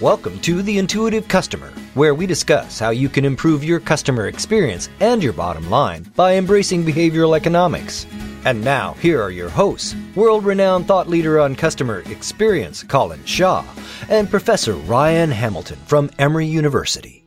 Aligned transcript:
Welcome 0.00 0.40
to 0.40 0.60
The 0.60 0.78
Intuitive 0.78 1.28
Customer, 1.28 1.72
where 1.94 2.16
we 2.16 2.26
discuss 2.26 2.80
how 2.80 2.90
you 2.90 3.08
can 3.08 3.24
improve 3.24 3.62
your 3.62 3.78
customer 3.78 4.26
experience 4.26 4.88
and 4.98 5.22
your 5.22 5.32
bottom 5.32 5.70
line 5.70 6.02
by 6.16 6.34
embracing 6.34 6.82
behavioral 6.82 7.36
economics. 7.36 8.04
And 8.44 8.64
now, 8.64 8.94
here 8.94 9.22
are 9.22 9.30
your 9.30 9.48
hosts 9.48 9.94
world 10.16 10.44
renowned 10.44 10.88
thought 10.88 11.08
leader 11.08 11.38
on 11.38 11.54
customer 11.54 12.00
experience, 12.10 12.82
Colin 12.82 13.24
Shaw, 13.24 13.64
and 14.08 14.28
Professor 14.28 14.72
Ryan 14.72 15.30
Hamilton 15.30 15.78
from 15.86 16.10
Emory 16.18 16.46
University. 16.46 17.24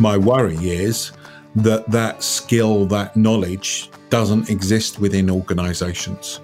My 0.00 0.16
worry 0.16 0.56
is 0.56 1.12
that 1.54 1.84
that 1.90 2.22
skill, 2.22 2.86
that 2.86 3.14
knowledge 3.14 3.90
doesn't 4.08 4.48
exist 4.48 4.98
within 5.00 5.28
organizations 5.28 6.40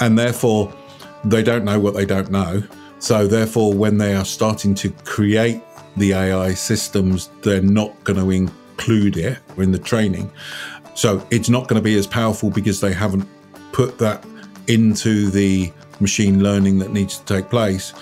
and 0.00 0.18
therefore 0.18 0.72
they 1.24 1.42
don't 1.42 1.64
know 1.64 1.78
what 1.78 1.94
they 1.94 2.06
don't 2.06 2.30
know. 2.30 2.62
So 3.00 3.26
therefore, 3.26 3.74
when 3.74 3.98
they 3.98 4.14
are 4.14 4.24
starting 4.24 4.74
to 4.76 4.90
create 5.04 5.62
the 5.96 6.12
AI 6.12 6.54
systems, 6.54 7.30
they're 7.42 7.60
not 7.60 7.92
going 8.04 8.18
to 8.18 8.30
include 8.30 9.16
it 9.16 9.38
in 9.56 9.72
the 9.72 9.78
training. 9.78 10.30
So 10.94 11.24
it's 11.30 11.48
not 11.48 11.68
going 11.68 11.80
to 11.80 11.84
be 11.84 11.96
as 11.96 12.06
powerful 12.06 12.50
because 12.50 12.80
they 12.80 12.92
haven't 12.92 13.28
put 13.72 13.98
that 13.98 14.24
into 14.66 15.30
the 15.30 15.72
machine 16.00 16.42
learning 16.42 16.78
that 16.80 16.92
needs 16.92 17.18
to 17.18 17.24
take 17.24 17.50
place. 17.50 17.92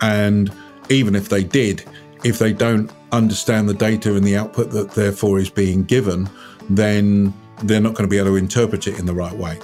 And 0.00 0.52
even 0.90 1.14
if 1.14 1.28
they 1.28 1.44
did, 1.44 1.84
if 2.24 2.38
they 2.38 2.52
don't 2.52 2.90
understand 3.10 3.68
the 3.68 3.74
data 3.74 4.14
and 4.14 4.24
the 4.24 4.36
output 4.36 4.70
that 4.70 4.92
therefore 4.92 5.38
is 5.38 5.50
being 5.50 5.84
given, 5.84 6.28
then 6.68 7.32
they're 7.62 7.80
not 7.80 7.94
going 7.94 8.08
to 8.08 8.10
be 8.10 8.18
able 8.18 8.30
to 8.30 8.36
interpret 8.36 8.86
it 8.86 8.98
in 8.98 9.06
the 9.06 9.14
right 9.14 9.34
way. 9.34 9.58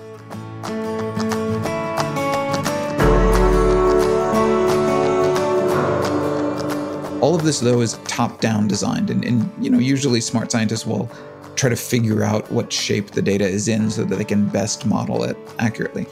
All 7.20 7.34
of 7.34 7.42
this, 7.42 7.58
though, 7.58 7.80
is 7.80 7.98
top 8.04 8.40
down 8.40 8.68
designed. 8.68 9.10
And, 9.10 9.24
and, 9.24 9.50
you 9.60 9.70
know, 9.70 9.78
usually 9.78 10.20
smart 10.20 10.52
scientists 10.52 10.86
will 10.86 11.10
try 11.56 11.68
to 11.68 11.76
figure 11.76 12.22
out 12.22 12.50
what 12.52 12.72
shape 12.72 13.10
the 13.10 13.22
data 13.22 13.44
is 13.44 13.66
in 13.66 13.90
so 13.90 14.04
that 14.04 14.16
they 14.16 14.24
can 14.24 14.48
best 14.48 14.86
model 14.86 15.24
it 15.24 15.36
accurately. 15.58 16.06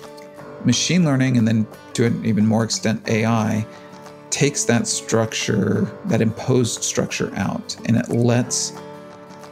Machine 0.65 1.05
learning, 1.05 1.37
and 1.37 1.47
then 1.47 1.65
to 1.95 2.07
an 2.07 2.25
even 2.25 2.45
more 2.45 2.65
extent, 2.65 3.09
AI, 3.09 3.65
takes 4.31 4.65
that 4.65 4.89
structure, 4.89 5.89
that 6.07 6.21
imposed 6.21 6.83
structure 6.83 7.33
out, 7.37 7.77
and 7.87 7.97
it 7.97 8.09
lets 8.09 8.73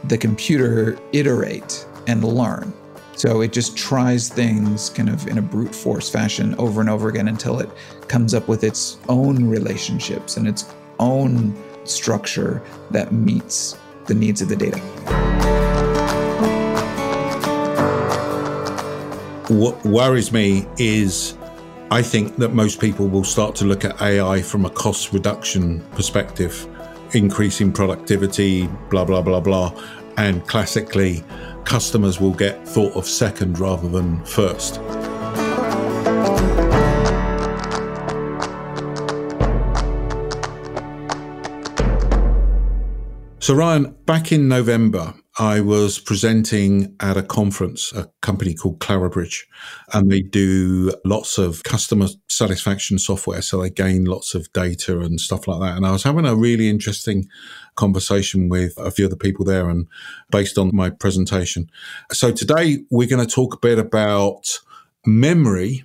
the 0.03 0.17
computer 0.17 0.99
iterate 1.13 1.87
and 2.07 2.21
learn. 2.23 2.73
So 3.15 3.39
it 3.39 3.53
just 3.53 3.77
tries 3.77 4.27
things 4.27 4.89
kind 4.89 5.07
of 5.07 5.25
in 5.27 5.37
a 5.37 5.41
brute 5.41 5.73
force 5.73 6.09
fashion 6.09 6.53
over 6.55 6.81
and 6.81 6.89
over 6.89 7.07
again 7.07 7.29
until 7.29 7.59
it 7.59 7.69
comes 8.09 8.33
up 8.33 8.49
with 8.49 8.65
its 8.65 8.97
own 9.07 9.45
relationships 9.45 10.35
and 10.35 10.49
its 10.49 10.65
own 10.99 11.55
structure 11.85 12.61
that 12.91 13.11
meets 13.11 13.77
the 14.05 14.13
needs 14.13 14.41
of 14.41 14.49
the 14.49 14.55
data. 14.55 14.79
What 19.47 19.83
worries 19.85 20.31
me 20.31 20.67
is 20.77 21.37
I 21.91 22.01
think 22.01 22.37
that 22.37 22.49
most 22.49 22.81
people 22.81 23.07
will 23.07 23.23
start 23.23 23.55
to 23.57 23.65
look 23.65 23.85
at 23.85 24.01
AI 24.01 24.41
from 24.41 24.65
a 24.65 24.69
cost 24.71 25.13
reduction 25.13 25.81
perspective, 25.91 26.67
increasing 27.13 27.71
productivity, 27.71 28.67
blah, 28.89 29.05
blah, 29.05 29.21
blah, 29.21 29.39
blah. 29.39 29.71
And 30.17 30.45
classically, 30.47 31.23
customers 31.63 32.19
will 32.19 32.33
get 32.33 32.67
thought 32.67 32.95
of 32.95 33.05
second 33.05 33.59
rather 33.59 33.87
than 33.87 34.23
first. 34.25 34.81
So, 43.45 43.53
Ryan, 43.53 43.95
back 44.07 44.31
in 44.31 44.47
November, 44.47 45.13
I 45.37 45.61
was 45.61 45.99
presenting 45.99 46.95
at 46.99 47.15
a 47.15 47.21
conference, 47.21 47.93
a 47.93 48.09
company 48.23 48.55
called 48.55 48.79
Clarabridge, 48.79 49.43
and 49.93 50.09
they 50.09 50.21
do 50.21 50.91
lots 51.05 51.37
of 51.37 51.61
customer 51.61 52.07
satisfaction 52.27 52.97
software. 52.97 53.43
So 53.43 53.61
they 53.61 53.69
gain 53.69 54.05
lots 54.05 54.33
of 54.33 54.51
data 54.53 54.99
and 54.99 55.21
stuff 55.21 55.47
like 55.47 55.59
that. 55.59 55.77
And 55.77 55.85
I 55.85 55.91
was 55.91 56.01
having 56.01 56.25
a 56.25 56.35
really 56.35 56.69
interesting 56.69 57.27
conversation 57.75 58.49
with 58.49 58.73
a 58.79 58.89
few 58.89 59.05
other 59.05 59.15
people 59.15 59.45
there 59.45 59.69
and 59.69 59.85
based 60.31 60.57
on 60.57 60.71
my 60.73 60.89
presentation. 60.89 61.69
So 62.11 62.31
today 62.31 62.79
we're 62.89 63.07
going 63.07 63.23
to 63.23 63.31
talk 63.31 63.53
a 63.53 63.59
bit 63.59 63.77
about 63.77 64.59
memory 65.05 65.83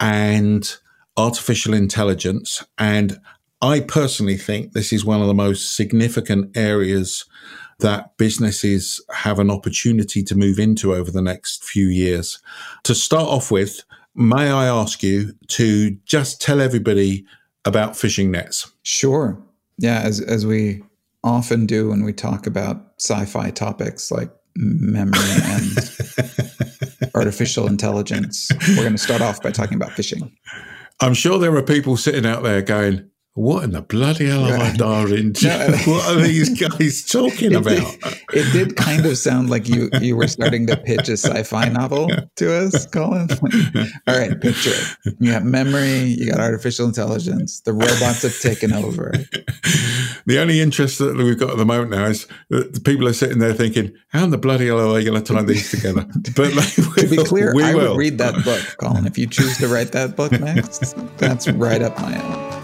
and 0.00 0.76
artificial 1.16 1.74
intelligence 1.74 2.64
and 2.76 3.20
I 3.60 3.80
personally 3.80 4.36
think 4.36 4.72
this 4.72 4.92
is 4.92 5.04
one 5.04 5.20
of 5.20 5.26
the 5.26 5.34
most 5.34 5.74
significant 5.74 6.56
areas 6.56 7.24
that 7.80 8.16
businesses 8.16 9.00
have 9.12 9.38
an 9.38 9.50
opportunity 9.50 10.22
to 10.24 10.34
move 10.36 10.58
into 10.58 10.94
over 10.94 11.10
the 11.10 11.22
next 11.22 11.64
few 11.64 11.86
years. 11.88 12.40
To 12.84 12.94
start 12.94 13.28
off 13.28 13.50
with, 13.50 13.82
may 14.14 14.50
I 14.50 14.66
ask 14.66 15.02
you 15.02 15.32
to 15.48 15.90
just 16.04 16.40
tell 16.40 16.60
everybody 16.60 17.24
about 17.64 17.96
fishing 17.96 18.30
nets? 18.30 18.70
Sure. 18.82 19.40
Yeah, 19.78 20.00
as 20.00 20.20
as 20.20 20.44
we 20.44 20.82
often 21.22 21.66
do 21.66 21.88
when 21.88 22.04
we 22.04 22.12
talk 22.12 22.46
about 22.46 22.92
sci-fi 22.98 23.50
topics 23.50 24.10
like 24.10 24.30
memory 24.56 25.20
and 25.44 25.70
artificial 27.14 27.66
intelligence, 27.68 28.50
we're 28.70 28.82
going 28.82 28.92
to 28.92 28.98
start 28.98 29.20
off 29.20 29.40
by 29.40 29.50
talking 29.50 29.76
about 29.76 29.92
fishing. 29.92 30.32
I'm 31.00 31.14
sure 31.14 31.38
there 31.38 31.54
are 31.54 31.62
people 31.62 31.96
sitting 31.96 32.26
out 32.26 32.42
there 32.42 32.60
going, 32.60 33.08
what 33.38 33.62
in 33.62 33.70
the 33.70 33.82
bloody 33.82 34.26
hell 34.26 34.44
have 34.44 34.60
I 34.60 34.76
dialed 34.76 35.12
into? 35.12 35.48
No, 35.48 35.76
what 35.86 36.08
are 36.08 36.20
these 36.20 36.60
guys 36.60 37.04
talking 37.04 37.52
it 37.52 37.56
about? 37.56 38.00
Did, 38.00 38.18
it 38.32 38.52
did 38.52 38.76
kind 38.76 39.06
of 39.06 39.16
sound 39.16 39.48
like 39.48 39.68
you 39.68 39.88
you 40.00 40.16
were 40.16 40.28
starting 40.28 40.66
to 40.66 40.76
pitch 40.76 41.08
a 41.08 41.16
sci-fi 41.16 41.68
novel 41.68 42.10
to 42.36 42.54
us, 42.54 42.86
Colin. 42.86 43.28
All 44.06 44.18
right, 44.18 44.38
picture 44.40 44.70
it. 44.72 45.14
You 45.20 45.32
got 45.32 45.44
memory, 45.44 46.00
you 46.00 46.30
got 46.30 46.40
artificial 46.40 46.86
intelligence, 46.86 47.60
the 47.60 47.72
robots 47.72 48.22
have 48.22 48.38
taken 48.40 48.72
over. 48.72 49.12
The 50.26 50.38
only 50.38 50.60
interest 50.60 50.98
that 50.98 51.16
we've 51.16 51.38
got 51.38 51.50
at 51.50 51.56
the 51.56 51.64
moment 51.64 51.90
now 51.90 52.06
is 52.06 52.26
that 52.50 52.74
the 52.74 52.80
people 52.80 53.08
are 53.08 53.12
sitting 53.12 53.38
there 53.38 53.54
thinking, 53.54 53.94
how 54.08 54.24
in 54.24 54.30
the 54.30 54.38
bloody 54.38 54.66
hell 54.66 54.80
are 54.80 54.92
they 54.92 55.04
going 55.04 55.22
to 55.22 55.32
tie 55.32 55.42
these 55.42 55.70
together? 55.70 56.06
But 56.36 56.54
like, 56.54 56.74
to 56.74 57.08
be 57.08 57.16
clear, 57.24 57.50
I 57.50 57.74
will. 57.74 57.90
would 57.92 57.98
read 57.98 58.18
that 58.18 58.44
book, 58.44 58.62
Colin. 58.78 59.06
If 59.06 59.16
you 59.16 59.26
choose 59.26 59.56
to 59.58 59.68
write 59.68 59.92
that 59.92 60.16
book 60.16 60.32
next, 60.32 60.94
that's 61.18 61.48
right 61.48 61.82
up 61.82 61.96
my 61.98 62.14
alley. 62.14 62.57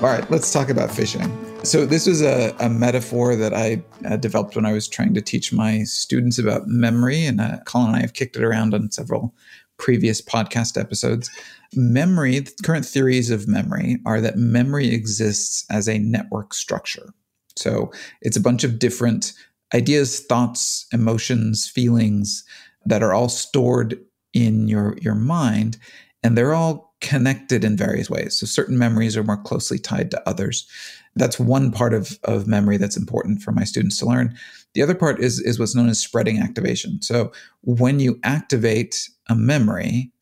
All 0.00 0.06
right, 0.06 0.30
let's 0.30 0.50
talk 0.50 0.70
about 0.70 0.90
fishing. 0.90 1.30
So, 1.62 1.84
this 1.84 2.06
was 2.06 2.22
a, 2.22 2.56
a 2.58 2.70
metaphor 2.70 3.36
that 3.36 3.52
I 3.52 3.82
uh, 4.06 4.16
developed 4.16 4.56
when 4.56 4.64
I 4.64 4.72
was 4.72 4.88
trying 4.88 5.12
to 5.12 5.20
teach 5.20 5.52
my 5.52 5.82
students 5.82 6.38
about 6.38 6.66
memory. 6.66 7.26
And 7.26 7.38
uh, 7.38 7.58
Colin 7.66 7.88
and 7.88 7.96
I 7.96 8.00
have 8.00 8.14
kicked 8.14 8.34
it 8.34 8.42
around 8.42 8.72
on 8.72 8.90
several 8.90 9.34
previous 9.76 10.22
podcast 10.22 10.80
episodes. 10.80 11.28
Memory, 11.74 12.38
the 12.38 12.52
current 12.64 12.86
theories 12.86 13.28
of 13.28 13.46
memory 13.46 13.98
are 14.06 14.22
that 14.22 14.38
memory 14.38 14.88
exists 14.88 15.66
as 15.68 15.86
a 15.86 15.98
network 15.98 16.54
structure. 16.54 17.12
So, 17.56 17.92
it's 18.22 18.38
a 18.38 18.42
bunch 18.42 18.64
of 18.64 18.78
different 18.78 19.34
ideas, 19.74 20.20
thoughts, 20.20 20.86
emotions, 20.94 21.68
feelings 21.68 22.42
that 22.86 23.02
are 23.02 23.12
all 23.12 23.28
stored 23.28 24.02
in 24.32 24.66
your, 24.66 24.96
your 25.02 25.14
mind. 25.14 25.76
And 26.22 26.38
they're 26.38 26.54
all 26.54 26.89
connected 27.00 27.64
in 27.64 27.76
various 27.76 28.10
ways. 28.10 28.36
So 28.36 28.46
certain 28.46 28.78
memories 28.78 29.16
are 29.16 29.24
more 29.24 29.42
closely 29.42 29.78
tied 29.78 30.10
to 30.10 30.28
others. 30.28 30.68
That's 31.16 31.40
one 31.40 31.72
part 31.72 31.94
of, 31.94 32.18
of 32.24 32.46
memory 32.46 32.76
that's 32.76 32.96
important 32.96 33.42
for 33.42 33.52
my 33.52 33.64
students 33.64 33.98
to 33.98 34.06
learn. 34.06 34.36
The 34.74 34.82
other 34.82 34.94
part 34.94 35.20
is, 35.20 35.40
is 35.40 35.58
what's 35.58 35.74
known 35.74 35.88
as 35.88 35.98
spreading 35.98 36.38
activation. 36.38 37.02
So 37.02 37.32
when 37.62 38.00
you 38.00 38.20
activate 38.22 39.08
a 39.28 39.34
memory, 39.34 40.12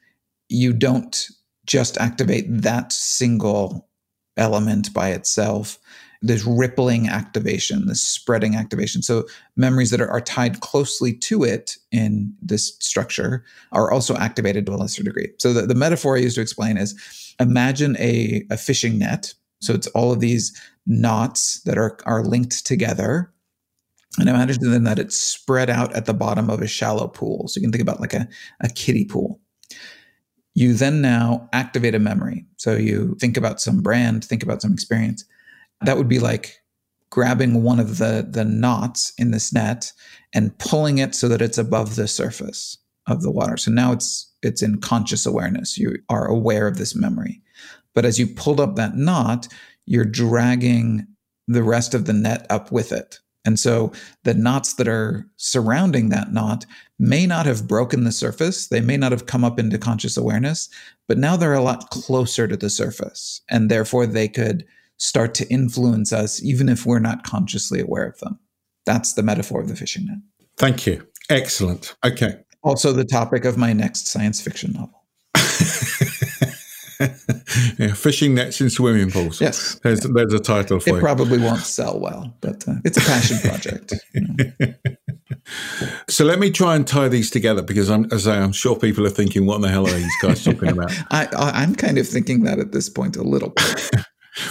you 0.49 0.73
don't 0.73 1.29
just 1.67 1.99
activate 1.99 2.47
that 2.49 2.93
single 2.93 3.89
element 4.37 4.95
by 4.95 5.11
itself 5.11 5.79
this 6.21 6.45
rippling 6.45 7.09
activation, 7.09 7.87
this 7.87 8.03
spreading 8.03 8.57
activation. 8.57 9.03
So 9.03 9.27
memories 9.57 9.91
that 9.91 10.01
are, 10.01 10.11
are, 10.11 10.21
tied 10.21 10.61
closely 10.61 11.15
to 11.15 11.45
it 11.45 11.77
in 11.93 12.35
this 12.43 12.77
structure 12.81 13.45
are 13.73 13.91
also 13.93 14.17
activated 14.17 14.67
to 14.67 14.73
a 14.73 14.77
lesser 14.77 15.03
degree. 15.05 15.29
So 15.39 15.53
the, 15.53 15.63
the 15.63 15.75
metaphor 15.75 16.17
I 16.17 16.21
use 16.21 16.35
to 16.35 16.41
explain 16.41 16.77
is 16.77 17.35
imagine 17.39 17.97
a, 17.99 18.45
a 18.51 18.57
fishing 18.57 18.99
net. 18.99 19.33
So 19.61 19.75
it's 19.75 19.87
all 19.89 20.13
of 20.13 20.21
these 20.21 20.61
knots 20.87 21.63
that 21.63 21.79
are, 21.79 21.99
are 22.05 22.25
linked 22.25 22.67
together. 22.67 23.33
And 24.19 24.29
imagine 24.29 24.71
then 24.71 24.85
that 24.85 24.99
it's 24.99 25.17
spread 25.17 25.71
out 25.71 25.95
at 25.95 26.07
the 26.07 26.15
bottom 26.15 26.51
of 26.51 26.61
a 26.61 26.67
shallow 26.67 27.07
pool. 27.07 27.47
So 27.47 27.59
you 27.59 27.65
can 27.65 27.73
think 27.73 27.83
about 27.83 28.01
like 28.01 28.15
a, 28.15 28.29
a 28.61 28.69
kiddie 28.69 29.05
pool. 29.05 29.41
You 30.55 30.75
then 30.75 31.01
now 31.01 31.49
activate 31.53 31.95
a 31.95 32.01
memory. 32.01 32.45
So 32.57 32.75
you 32.75 33.15
think 33.21 33.37
about 33.37 33.61
some 33.61 33.81
brand, 33.81 34.25
think 34.25 34.43
about 34.43 34.61
some 34.61 34.73
experience 34.73 35.25
that 35.83 35.97
would 35.97 36.09
be 36.09 36.19
like 36.19 36.57
grabbing 37.11 37.63
one 37.63 37.81
of 37.81 37.99
the 37.99 38.27
the 38.29 38.45
knots 38.45 39.13
in 39.19 39.31
this 39.31 39.53
net 39.53 39.93
and 40.35 40.57
pulling 40.59 40.99
it 40.99 41.15
so 41.15 41.29
that 41.29 41.43
it's 41.43 41.59
above 41.59 41.97
the 41.97 42.09
surface 42.09 42.77
of 43.07 43.23
the 43.23 43.31
water. 43.31 43.57
So 43.57 43.71
now 43.71 43.93
it's 43.93 44.31
it's 44.43 44.63
in 44.63 44.81
conscious 44.81 45.27
awareness. 45.27 45.79
You 45.79 45.97
are 46.09 46.27
aware 46.27 46.67
of 46.67 46.79
this 46.79 46.95
memory. 46.95 47.43
But 47.95 48.05
as 48.05 48.19
you 48.19 48.27
pulled 48.27 48.61
up 48.61 48.77
that 48.77 48.97
knot, 48.97 49.49
you're 49.87 50.05
dragging 50.05 51.07
the 51.49 51.63
rest 51.63 51.95
of 51.95 52.05
the 52.05 52.13
net 52.13 52.47
up 52.51 52.71
with 52.71 52.93
it. 52.93 53.19
And 53.45 53.59
so 53.59 53.93
the 54.25 54.35
knots 54.35 54.75
that 54.75 54.89
are 54.89 55.27
surrounding 55.37 56.11
that 56.11 56.33
knot 56.33 56.67
may 56.99 57.27
not 57.27 57.47
have 57.47 57.67
broken 57.67 58.05
the 58.05 58.13
surface. 58.13 58.69
They 58.69 58.83
may 58.83 58.97
not 58.97 59.11
have 59.11 59.27
come 59.27 59.45
up 59.45 59.59
into 59.59 59.79
conscious 59.79 60.17
awareness, 60.17 60.69
but 61.07 61.17
now 61.17 61.37
they're 61.37 61.55
a 61.55 61.63
lot 61.63 61.89
closer 61.91 62.47
to 62.47 62.57
the 62.57 62.69
surface. 62.69 63.41
And 63.49 63.71
therefore, 63.71 64.07
they 64.07 64.29
could 64.29 64.67
start 64.99 65.35
to 65.35 65.49
influence 65.49 66.13
us 66.13 66.43
even 66.43 66.69
if 66.69 66.85
we're 66.85 66.99
not 66.99 67.25
consciously 67.25 67.81
aware 67.81 68.07
of 68.07 68.19
them. 68.19 68.39
That's 68.85 69.15
the 69.15 69.23
metaphor 69.23 69.61
of 69.61 69.69
the 69.69 69.77
fishing 69.77 70.07
net. 70.07 70.19
Thank 70.57 70.87
you. 70.87 71.07
Excellent. 71.31 71.95
Okay. 72.05 72.41
Also, 72.63 72.93
the 72.93 73.05
topic 73.05 73.45
of 73.45 73.57
my 73.57 73.73
next 73.73 74.09
science 74.09 74.41
fiction 74.41 74.73
novel. 74.73 75.05
yeah, 77.79 77.95
fishing 77.95 78.35
nets 78.35 78.61
in 78.61 78.71
swimming 78.71 79.11
pools. 79.11 79.41
Yes, 79.41 79.79
there's, 79.85 80.05
yeah. 80.05 80.11
there's 80.15 80.33
a 80.33 80.41
title 80.41 80.81
for 80.81 80.91
it. 80.91 80.97
It 80.97 81.01
probably 81.01 81.39
won't 81.39 81.61
sell 81.61 82.01
well, 82.01 82.35
but 82.41 82.67
uh, 82.67 82.75
it's 82.85 82.99
a 82.99 83.01
passion 83.01 83.39
project. 83.39 83.95
You 84.15 84.23
know. 84.23 84.75
so 86.09 86.25
let 86.25 86.41
me 86.41 86.51
try 86.51 86.75
and 86.75 86.87
tie 86.87 87.09
these 87.09 87.31
together 87.31 87.63
because 87.63 87.89
I'm, 87.89 88.07
as 88.11 88.27
I, 88.27 88.39
am 88.39 88.53
sure 88.53 88.77
people 88.77 89.07
are 89.07 89.11
thinking, 89.11 89.47
what 89.47 89.61
the 89.61 89.69
hell 89.69 89.87
are 89.87 89.93
these 89.93 90.17
guys 90.21 90.43
talking 90.43 90.71
about? 90.71 90.91
I, 91.11 91.29
I'm 91.33 91.77
kind 91.77 91.99
of 91.99 92.09
thinking 92.09 92.43
that 92.45 92.59
at 92.59 92.73
this 92.73 92.89
point 92.89 93.17
a 93.17 93.23
little. 93.23 93.55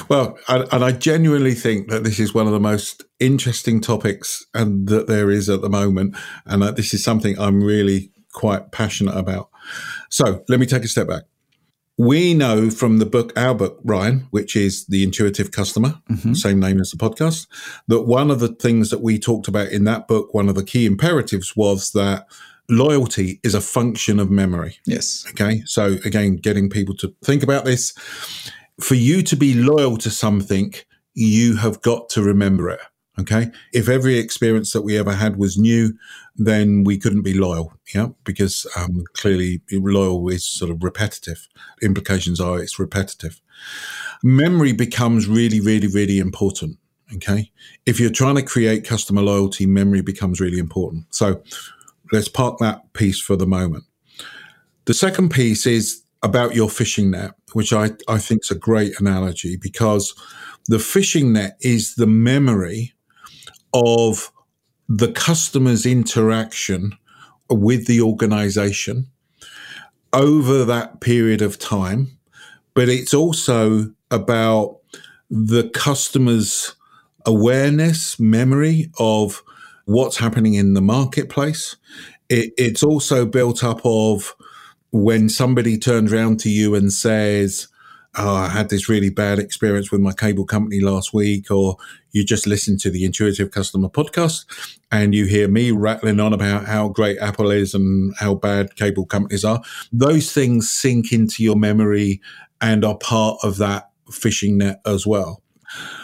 Well, 0.10 0.38
and, 0.48 0.68
and 0.72 0.84
I 0.84 0.92
genuinely 0.92 1.54
think 1.54 1.90
that 1.90 2.04
this 2.04 2.20
is 2.20 2.34
one 2.34 2.48
of 2.48 2.54
the 2.54 2.60
most 2.60 3.04
interesting 3.20 3.82
topics 3.82 4.46
and 4.54 4.88
that 4.90 5.08
there 5.08 5.30
is 5.30 5.50
at 5.50 5.62
the 5.62 5.70
moment, 5.70 6.16
and 6.46 6.62
that 6.62 6.76
this 6.76 6.94
is 6.94 7.04
something 7.04 7.38
I'm 7.40 7.64
really 7.64 8.12
quite 8.34 8.72
passionate 8.72 9.18
about. 9.18 9.50
So 10.10 10.44
let 10.48 10.60
me 10.60 10.66
take 10.66 10.84
a 10.84 10.88
step 10.88 11.08
back 11.08 11.24
we 11.98 12.34
know 12.36 12.70
from 12.70 13.00
the 13.00 13.06
book, 13.06 13.34
our 13.36 13.56
book, 13.56 13.80
Ryan, 13.84 14.28
which 14.30 14.56
is 14.56 14.86
The 14.86 15.04
Intuitive 15.04 15.52
Customer, 15.52 16.00
mm-hmm. 16.10 16.34
same 16.34 16.60
name 16.60 16.80
as 16.80 16.92
the 16.92 16.98
podcast, 16.98 17.48
that 17.88 18.04
one 18.04 18.30
of 18.30 18.40
the 18.40 18.50
things 18.50 18.92
that 18.92 19.02
we 19.02 19.18
talked 19.18 19.48
about 19.48 19.70
in 19.70 19.84
that 19.86 20.08
book, 20.08 20.34
one 20.34 20.48
of 20.48 20.56
the 20.56 20.64
key 20.64 20.86
imperatives 20.86 21.56
was 21.56 21.92
that 21.92 22.28
loyalty 22.70 23.40
is 23.44 23.56
a 23.56 23.62
function 23.62 24.20
of 24.20 24.30
memory. 24.30 24.78
Yes. 24.86 25.26
Okay. 25.30 25.64
So 25.66 25.98
again, 26.06 26.36
getting 26.36 26.70
people 26.70 26.96
to 26.98 27.16
think 27.24 27.42
about 27.42 27.66
this. 27.66 27.94
For 28.82 28.96
you 28.96 29.22
to 29.24 29.36
be 29.36 29.54
loyal 29.54 29.98
to 29.98 30.10
something, 30.10 30.74
you 31.14 31.58
have 31.58 31.82
got 31.82 32.10
to 32.10 32.22
remember 32.22 32.70
it. 32.70 32.80
Okay. 33.20 33.50
If 33.74 33.90
every 33.90 34.20
experience 34.20 34.74
that 34.74 34.84
we 34.84 34.98
ever 34.98 35.14
had 35.14 35.38
was 35.38 35.58
new, 35.58 35.98
then 36.36 36.84
we 36.84 37.00
couldn't 37.00 37.24
be 37.24 37.34
loyal. 37.34 37.74
Yeah. 37.94 38.10
Because 38.24 38.68
um, 38.76 39.04
clearly 39.14 39.62
loyal 39.72 40.30
is 40.30 40.46
sort 40.46 40.70
of 40.70 40.84
repetitive. 40.84 41.48
Implications 41.82 42.40
are 42.40 42.60
it's 42.60 42.78
repetitive. 42.78 43.42
Memory 44.24 44.74
becomes 44.74 45.28
really, 45.28 45.60
really, 45.60 45.88
really 45.88 46.20
important. 46.20 46.78
Okay. 47.16 47.52
If 47.88 48.00
you're 48.00 48.12
trying 48.12 48.36
to 48.36 48.44
create 48.44 48.86
customer 48.86 49.22
loyalty, 49.22 49.66
memory 49.66 50.02
becomes 50.02 50.40
really 50.40 50.60
important. 50.60 51.06
So 51.10 51.42
let's 52.12 52.28
park 52.28 52.60
that 52.60 52.94
piece 52.94 53.20
for 53.20 53.36
the 53.36 53.48
moment. 53.48 53.86
The 54.86 54.94
second 54.94 55.32
piece 55.32 55.66
is 55.66 56.04
about 56.24 56.56
your 56.56 56.70
fishing 56.70 57.12
net, 57.12 57.32
which 57.54 57.74
I, 57.74 57.92
I 58.08 58.18
think 58.18 58.42
is 58.44 58.52
a 58.52 58.56
great 58.56 59.00
analogy 59.00 59.58
because 59.58 60.14
the 60.68 60.80
fishing 60.80 61.34
net 61.34 61.58
is 61.62 61.96
the 61.96 62.08
memory 62.08 62.94
of 63.74 64.32
the 64.90 65.12
customer's 65.12 65.86
interaction 65.86 66.98
with 67.50 67.88
the 67.88 68.02
organization 68.02 69.08
over 70.14 70.66
that 70.66 71.00
period 71.02 71.42
of 71.42 71.60
time, 71.60 72.18
but 72.74 72.90
it's 72.90 73.14
also 73.14 73.94
about 74.10 74.80
the 75.30 75.70
customer's 75.70 76.76
awareness, 77.26 78.20
memory 78.20 78.90
of 79.00 79.44
what's 79.86 80.18
happening 80.18 80.54
in 80.54 80.74
the 80.74 80.82
marketplace. 80.82 81.76
It, 82.30 82.54
it's 82.58 82.84
also 82.84 83.26
built 83.26 83.64
up 83.64 83.82
of 83.84 84.36
when 84.92 85.30
somebody 85.30 85.78
turns 85.78 86.14
around 86.14 86.40
to 86.42 86.50
you 86.50 86.76
and 86.76 86.92
says, 86.92 87.68
oh, 88.18 88.36
I 88.36 88.50
had 88.50 88.70
this 88.70 88.90
really 88.90 89.10
bad 89.10 89.40
experience 89.40 89.92
with 89.92 90.02
my 90.02 90.14
cable 90.14 90.46
company 90.46 90.80
last 90.80 91.14
week, 91.14 91.52
or 91.52 91.78
you 92.12 92.26
just 92.26 92.48
listen 92.48 92.78
to 92.80 92.90
the 92.90 93.06
Intuitive 93.06 93.52
Customer 93.52 93.90
podcast 93.90 94.46
and 94.92 95.14
you 95.14 95.26
hear 95.26 95.48
me 95.48 95.72
rattling 95.72 96.20
on 96.20 96.34
about 96.34 96.66
how 96.66 96.90
great 96.90 97.20
Apple 97.20 97.52
is 97.52 97.74
and 97.74 98.14
how 98.18 98.34
bad 98.34 98.76
cable 98.76 99.06
companies 99.06 99.46
are. 99.46 99.62
Those 99.92 100.32
things 100.32 100.70
sink 100.70 101.12
into 101.12 101.44
your 101.44 101.56
memory 101.56 102.22
and 102.60 102.84
are 102.84 102.98
part 102.98 103.38
of 103.44 103.58
that 103.58 103.92
fishing 104.12 104.58
net 104.58 104.82
as 104.86 105.06
well. 105.06 105.44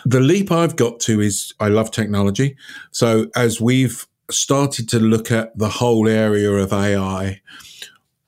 The 0.06 0.20
leap 0.20 0.52
I've 0.52 0.76
got 0.76 1.00
to 1.02 1.22
is 1.22 1.54
I 1.60 1.70
love 1.70 1.90
technology. 1.90 2.58
So 2.92 3.28
as 3.36 3.62
we've 3.62 4.06
started 4.30 4.90
to 4.90 5.00
look 5.00 5.32
at 5.32 5.58
the 5.58 5.70
whole 5.70 6.08
area 6.08 6.52
of 6.52 6.74
AI, 6.74 7.42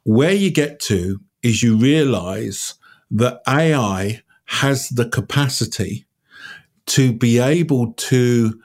where 0.06 0.32
you 0.32 0.52
get 0.52 0.80
to 0.80 1.20
is 1.44 1.62
you 1.62 1.76
realize 1.78 2.76
that 3.12 3.42
AI 3.48 4.22
has 4.46 4.90
the 4.90 5.10
capacity 5.10 6.06
to 6.86 7.12
be 7.12 7.40
able 7.40 7.94
to 7.94 8.60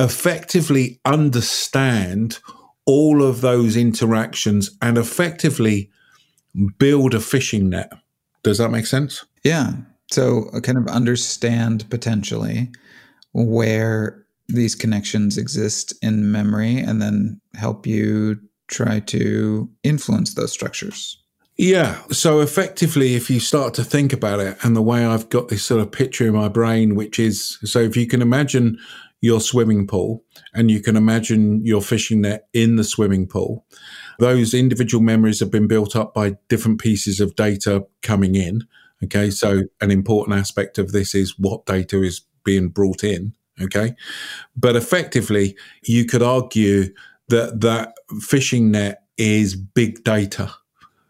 effectively 0.00 1.00
understand 1.04 2.38
all 2.86 3.22
of 3.22 3.42
those 3.42 3.76
interactions 3.76 4.70
and 4.80 4.96
effectively 4.96 5.90
build 6.78 7.12
a 7.14 7.20
fishing 7.20 7.68
net. 7.68 7.92
Does 8.42 8.58
that 8.58 8.70
make 8.70 8.86
sense? 8.86 9.24
Yeah. 9.44 9.72
So, 10.10 10.48
uh, 10.54 10.60
kind 10.60 10.78
of 10.78 10.86
understand 10.86 11.88
potentially 11.90 12.70
where 13.32 14.24
these 14.48 14.74
connections 14.74 15.36
exist 15.36 15.92
in 16.00 16.32
memory 16.32 16.78
and 16.78 17.02
then 17.02 17.40
help 17.54 17.86
you 17.86 18.40
try 18.68 19.00
to 19.00 19.68
influence 19.82 20.34
those 20.34 20.52
structures. 20.52 21.22
Yeah. 21.56 22.00
So 22.12 22.40
effectively, 22.40 23.16
if 23.16 23.28
you 23.28 23.40
start 23.40 23.74
to 23.74 23.84
think 23.84 24.12
about 24.12 24.38
it, 24.38 24.56
and 24.62 24.76
the 24.76 24.82
way 24.82 25.04
I've 25.04 25.28
got 25.28 25.48
this 25.48 25.64
sort 25.64 25.80
of 25.80 25.90
picture 25.90 26.26
in 26.26 26.34
my 26.34 26.48
brain, 26.48 26.94
which 26.94 27.18
is 27.18 27.58
so 27.64 27.80
if 27.80 27.96
you 27.96 28.06
can 28.06 28.22
imagine 28.22 28.78
your 29.20 29.40
swimming 29.40 29.84
pool 29.84 30.22
and 30.54 30.70
you 30.70 30.80
can 30.80 30.96
imagine 30.96 31.64
your 31.64 31.82
fishing 31.82 32.20
net 32.20 32.46
in 32.52 32.76
the 32.76 32.84
swimming 32.84 33.26
pool, 33.26 33.66
those 34.20 34.54
individual 34.54 35.02
memories 35.02 35.40
have 35.40 35.50
been 35.50 35.66
built 35.66 35.96
up 35.96 36.14
by 36.14 36.36
different 36.48 36.80
pieces 36.80 37.18
of 37.18 37.34
data 37.34 37.84
coming 38.02 38.36
in. 38.36 38.62
Okay. 39.02 39.30
So 39.30 39.62
an 39.80 39.90
important 39.90 40.38
aspect 40.38 40.78
of 40.78 40.92
this 40.92 41.12
is 41.12 41.36
what 41.38 41.66
data 41.66 42.02
is 42.02 42.22
being 42.44 42.68
brought 42.68 43.02
in. 43.02 43.32
Okay. 43.60 43.96
But 44.56 44.76
effectively, 44.76 45.56
you 45.82 46.04
could 46.04 46.22
argue 46.22 46.94
that 47.28 47.60
that 47.60 47.94
fishing 48.20 48.70
net 48.70 49.02
is 49.16 49.56
big 49.56 50.02
data 50.04 50.54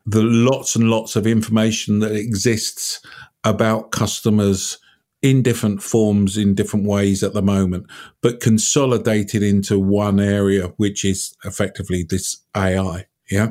the 0.09 0.23
lots 0.23 0.75
and 0.75 0.89
lots 0.89 1.17
of 1.17 1.27
information 1.27 1.99
that 1.99 2.13
exists 2.13 3.05
about 3.45 3.91
customers 3.91 4.79
in 5.21 5.43
different 5.43 5.83
forms, 5.83 6.39
in 6.39 6.55
different 6.55 6.87
ways 6.87 7.23
at 7.23 7.35
the 7.35 7.43
moment, 7.43 7.87
but 8.23 8.41
consolidated 8.41 9.43
into 9.43 9.79
one 9.79 10.19
area, 10.19 10.69
which 10.79 11.05
is 11.05 11.37
effectively 11.45 12.07
this 12.09 12.39
AI. 12.57 13.05
Yeah. 13.31 13.49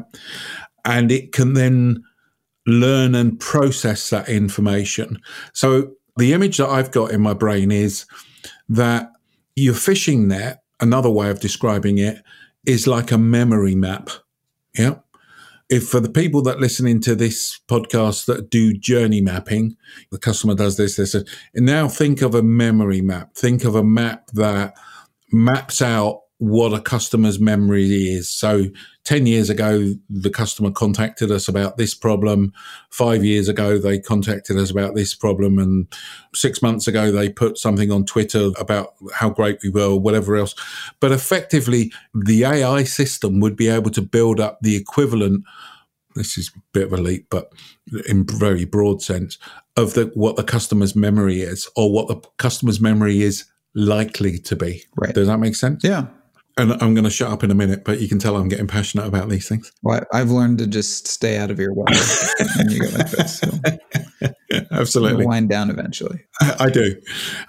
And 0.84 1.12
it 1.12 1.32
can 1.32 1.54
then 1.54 2.04
learn 2.66 3.14
and 3.14 3.40
process 3.40 4.10
that 4.10 4.28
information. 4.28 5.20
So 5.54 5.92
the 6.16 6.34
image 6.34 6.58
that 6.58 6.70
I've 6.70 6.92
got 6.92 7.12
in 7.12 7.22
my 7.22 7.36
brain 7.36 7.70
is 7.70 8.08
that 8.68 9.12
your 9.56 9.76
fishing 9.76 10.28
net, 10.28 10.64
another 10.80 11.10
way 11.12 11.30
of 11.30 11.40
describing 11.40 12.00
it, 12.00 12.24
is 12.68 12.86
like 12.86 13.12
a 13.12 13.18
memory 13.18 13.76
map. 13.76 14.10
Yeah 14.78 14.98
if 15.70 15.88
for 15.88 16.00
the 16.00 16.10
people 16.10 16.42
that 16.44 16.60
listening 16.60 17.02
to 17.02 17.16
this 17.16 17.60
podcast 17.68 18.26
that 18.26 18.50
do 18.50 18.74
journey 18.74 19.22
mapping, 19.22 19.76
the 20.12 20.18
customer 20.18 20.56
does 20.56 20.78
this, 20.78 20.96
this, 20.96 21.14
and 21.14 21.28
now 21.56 21.88
think 21.88 22.22
of 22.22 22.34
a 22.34 22.42
memory 22.42 23.02
map. 23.02 23.34
Think 23.36 23.64
of 23.64 23.76
a 23.76 23.84
map 23.84 24.28
that 24.34 24.76
maps 25.32 25.82
out 25.82 26.22
what 26.39 26.74
a 26.74 26.79
customer's 26.79 27.39
memory 27.39 27.86
is. 27.86 28.29
So 28.29 28.65
10 29.06 29.25
years 29.25 29.50
ago, 29.50 29.96
the 30.10 30.29
customer 30.29 30.70
contacted 30.70 31.32
us 31.32 31.48
about 31.48 31.77
this 31.77 31.96
problem. 31.96 32.53
Five 32.91 33.24
years 33.25 33.48
ago, 33.48 33.79
they 33.79 34.00
contacted 34.00 34.58
us 34.58 34.70
about 34.70 34.94
this 34.94 35.15
problem. 35.15 35.58
And 35.58 35.88
six 36.36 36.62
months 36.62 36.88
ago, 36.88 37.12
they 37.12 37.29
put 37.29 37.58
something 37.58 37.91
on 37.91 38.06
Twitter 38.06 38.51
about 38.60 38.94
how 39.13 39.29
great 39.29 39.60
we 39.63 39.70
were 39.70 39.94
or 39.94 40.00
whatever 40.00 40.36
else. 40.36 40.53
But 41.00 41.12
effectively, 41.12 41.91
the 42.13 42.46
AI 42.46 42.84
system 42.84 43.39
would 43.39 43.56
be 43.56 43.67
able 43.67 43.91
to 43.91 44.01
build 44.01 44.39
up 44.39 44.60
the 44.62 44.75
equivalent 44.75 45.44
this 46.15 46.36
is 46.36 46.51
a 46.56 46.60
bit 46.74 46.88
of 46.88 46.94
a 46.94 46.98
leap, 46.98 47.27
but 47.29 47.53
in 48.10 48.25
very 48.25 48.65
broad 48.65 49.03
sense 49.03 49.38
of 49.75 49.94
the 49.94 50.12
what 50.15 50.36
the 50.36 50.44
customer's 50.44 50.96
memory 50.96 51.41
is 51.41 51.70
or 51.75 51.91
what 51.94 52.08
the 52.08 52.15
customer's 52.38 52.82
memory 52.82 53.22
is 53.22 53.46
likely 53.75 54.39
to 54.39 54.56
be. 54.56 54.84
Right. 54.96 55.13
Does 55.13 55.27
that 55.27 55.38
make 55.38 55.56
sense? 55.56 55.84
Yeah. 55.84 56.08
And 56.58 56.74
I'm 56.74 56.96
going 56.96 57.04
to 57.04 57.10
shut 57.10 57.32
up 57.32 57.44
in 57.44 57.52
a 57.52 57.56
minute, 57.56 57.84
but 57.86 58.02
you 58.02 58.08
can 58.08 58.18
tell 58.18 58.36
I'm 58.36 58.50
getting 58.50 58.68
passionate 58.68 59.06
about 59.06 59.30
these 59.30 59.48
things. 59.48 59.72
Well, 59.84 60.02
I've 60.12 60.32
learned 60.32 60.58
to 60.58 60.68
just 60.68 61.08
stay 61.08 61.38
out 61.38 61.52
of 61.52 61.60
your 61.60 61.74
way 61.74 61.86
when 62.58 62.70
you 62.72 62.80
get 62.80 62.94
like 62.94 63.12
this. 63.12 63.40
So 63.40 63.50
Absolutely. 64.72 65.26
wind 65.26 65.50
down 65.50 65.70
eventually. 65.70 66.26
I 66.42 66.70
do. 66.70 67.00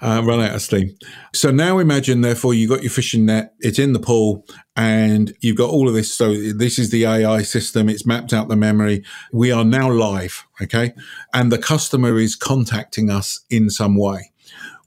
Uh, 0.01 0.21
run 0.23 0.41
out 0.41 0.53
of 0.53 0.61
steam. 0.61 0.95
So 1.33 1.49
now 1.49 1.79
imagine, 1.79 2.21
therefore, 2.21 2.53
you 2.53 2.67
got 2.67 2.83
your 2.83 2.91
fishing 2.91 3.25
net, 3.25 3.55
it's 3.59 3.79
in 3.79 3.93
the 3.93 3.99
pool, 3.99 4.45
and 4.75 5.33
you've 5.41 5.57
got 5.57 5.71
all 5.71 5.87
of 5.87 5.95
this. 5.95 6.13
So 6.13 6.33
this 6.53 6.77
is 6.77 6.91
the 6.91 7.05
AI 7.05 7.41
system, 7.41 7.89
it's 7.89 8.05
mapped 8.05 8.31
out 8.31 8.47
the 8.47 8.55
memory. 8.55 9.03
We 9.33 9.51
are 9.51 9.65
now 9.65 9.89
live, 9.91 10.45
okay? 10.61 10.93
And 11.33 11.51
the 11.51 11.57
customer 11.57 12.19
is 12.19 12.35
contacting 12.35 13.09
us 13.09 13.43
in 13.49 13.71
some 13.71 13.97
way. 13.97 14.31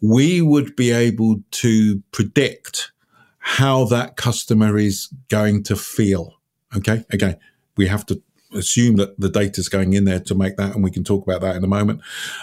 We 0.01 0.43
would 0.43 0.77
be 0.77 0.91
able 0.91 1.43
to 1.51 2.03
predict 2.13 2.92
how 3.43 3.85
that 3.87 4.17
customer 4.17 4.79
is 4.79 5.09
going 5.29 5.65
to 5.65 5.77
feel. 5.77 6.39
Okay. 6.77 7.05
Again, 7.11 7.37
we 7.77 7.89
have 7.89 8.07
to 8.07 8.23
assume 8.55 8.97
that 8.97 9.19
the 9.19 9.29
data 9.29 9.61
is 9.61 9.69
going 9.69 9.93
in 9.95 10.05
there 10.05 10.21
to 10.21 10.35
make 10.35 10.57
that, 10.57 10.75
and 10.75 10.85
we 10.85 10.91
can 10.91 11.05
talk 11.05 11.27
about 11.27 11.41
that 11.41 11.57
in 11.57 11.65
a 11.65 11.69
moment. 11.69 12.01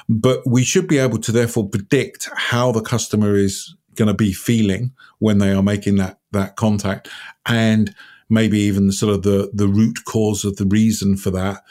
But 0.07 0.45
we 0.45 0.63
should 0.63 0.87
be 0.87 0.97
able 0.97 1.19
to 1.19 1.31
therefore 1.31 1.69
predict 1.69 2.29
how 2.35 2.71
the 2.71 2.81
customer 2.81 3.35
is 3.35 3.75
going 3.95 4.07
to 4.07 4.13
be 4.13 4.33
feeling 4.33 4.91
when 5.19 5.37
they 5.37 5.51
are 5.51 5.63
making 5.63 5.95
that 5.95 6.19
that 6.31 6.57
contact, 6.57 7.07
and 7.45 7.95
maybe 8.29 8.59
even 8.59 8.91
sort 8.91 9.13
of 9.13 9.23
the 9.23 9.49
the 9.53 9.67
root 9.67 9.99
cause 10.05 10.43
of 10.43 10.57
the 10.57 10.65
reason 10.65 11.15
for 11.15 11.31
that. 11.31 11.63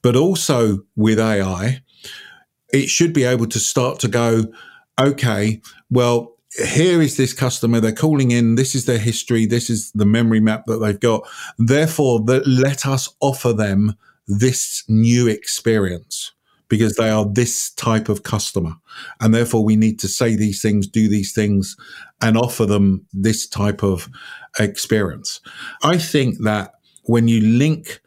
But 0.00 0.14
also 0.14 0.84
with 0.94 1.18
AI, 1.18 1.82
it 2.72 2.88
should 2.88 3.12
be 3.12 3.24
able 3.24 3.46
to 3.46 3.58
start 3.58 3.98
to 4.00 4.08
go, 4.08 4.52
okay, 4.98 5.60
well, 5.90 6.35
here 6.64 7.02
is 7.02 7.16
this 7.16 7.32
customer 7.32 7.80
they're 7.80 7.92
calling 7.92 8.30
in 8.30 8.54
this 8.54 8.74
is 8.74 8.86
their 8.86 8.98
history 8.98 9.46
this 9.46 9.68
is 9.68 9.92
the 9.92 10.06
memory 10.06 10.40
map 10.40 10.64
that 10.66 10.78
they've 10.78 11.00
got. 11.00 11.26
Therefore 11.58 12.20
that 12.24 12.46
let 12.46 12.86
us 12.86 13.08
offer 13.20 13.52
them 13.52 13.94
this 14.26 14.82
new 14.88 15.28
experience 15.28 16.32
because 16.68 16.96
they 16.96 17.10
are 17.10 17.24
this 17.24 17.70
type 17.74 18.08
of 18.08 18.24
customer. 18.24 18.74
And 19.20 19.32
therefore 19.32 19.64
we 19.64 19.76
need 19.76 19.98
to 20.00 20.08
say 20.08 20.34
these 20.34 20.60
things 20.60 20.86
do 20.86 21.08
these 21.08 21.32
things 21.32 21.76
and 22.20 22.36
offer 22.36 22.66
them 22.66 23.06
this 23.12 23.46
type 23.46 23.84
of 23.84 24.08
experience. 24.58 25.40
I 25.82 25.98
think 25.98 26.42
that 26.42 26.72
when 27.04 27.28
you 27.28 27.40
link 27.40 28.00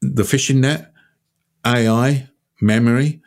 the 0.00 0.24
fishing 0.24 0.60
net 0.60 0.92
ai 1.64 2.28
memory 2.60 3.20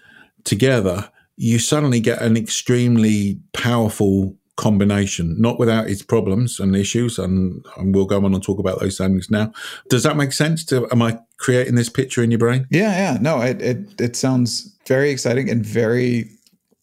together 0.43 1.09
you 1.41 1.57
suddenly 1.57 2.01
get 2.01 2.21
an 2.21 2.35
extremely 2.35 3.39
powerful 3.53 4.35
combination, 4.59 5.35
not 5.39 5.57
without 5.57 5.89
its 5.89 6.01
problems 6.01 6.59
and 6.59 6.75
issues. 6.75 7.17
And, 7.17 7.65
and, 7.77 7.95
we'll 7.95 8.05
go 8.05 8.23
on 8.23 8.33
and 8.33 8.43
talk 8.43 8.59
about 8.59 8.81
those 8.81 8.97
things 8.97 9.31
now. 9.31 9.53
Does 9.89 10.03
that 10.03 10.17
make 10.17 10.33
sense? 10.33 10.65
To, 10.65 10.85
am 10.91 11.01
I 11.01 11.17
creating 11.37 11.75
this 11.75 11.87
picture 11.87 12.21
in 12.21 12.29
your 12.29 12.39
brain? 12.39 12.67
Yeah, 12.69 12.91
yeah. 12.91 13.17
No, 13.21 13.41
it, 13.41 13.61
it, 13.61 14.01
it 14.01 14.15
sounds 14.17 14.77
very 14.85 15.11
exciting 15.11 15.49
and 15.49 15.65
very 15.65 16.29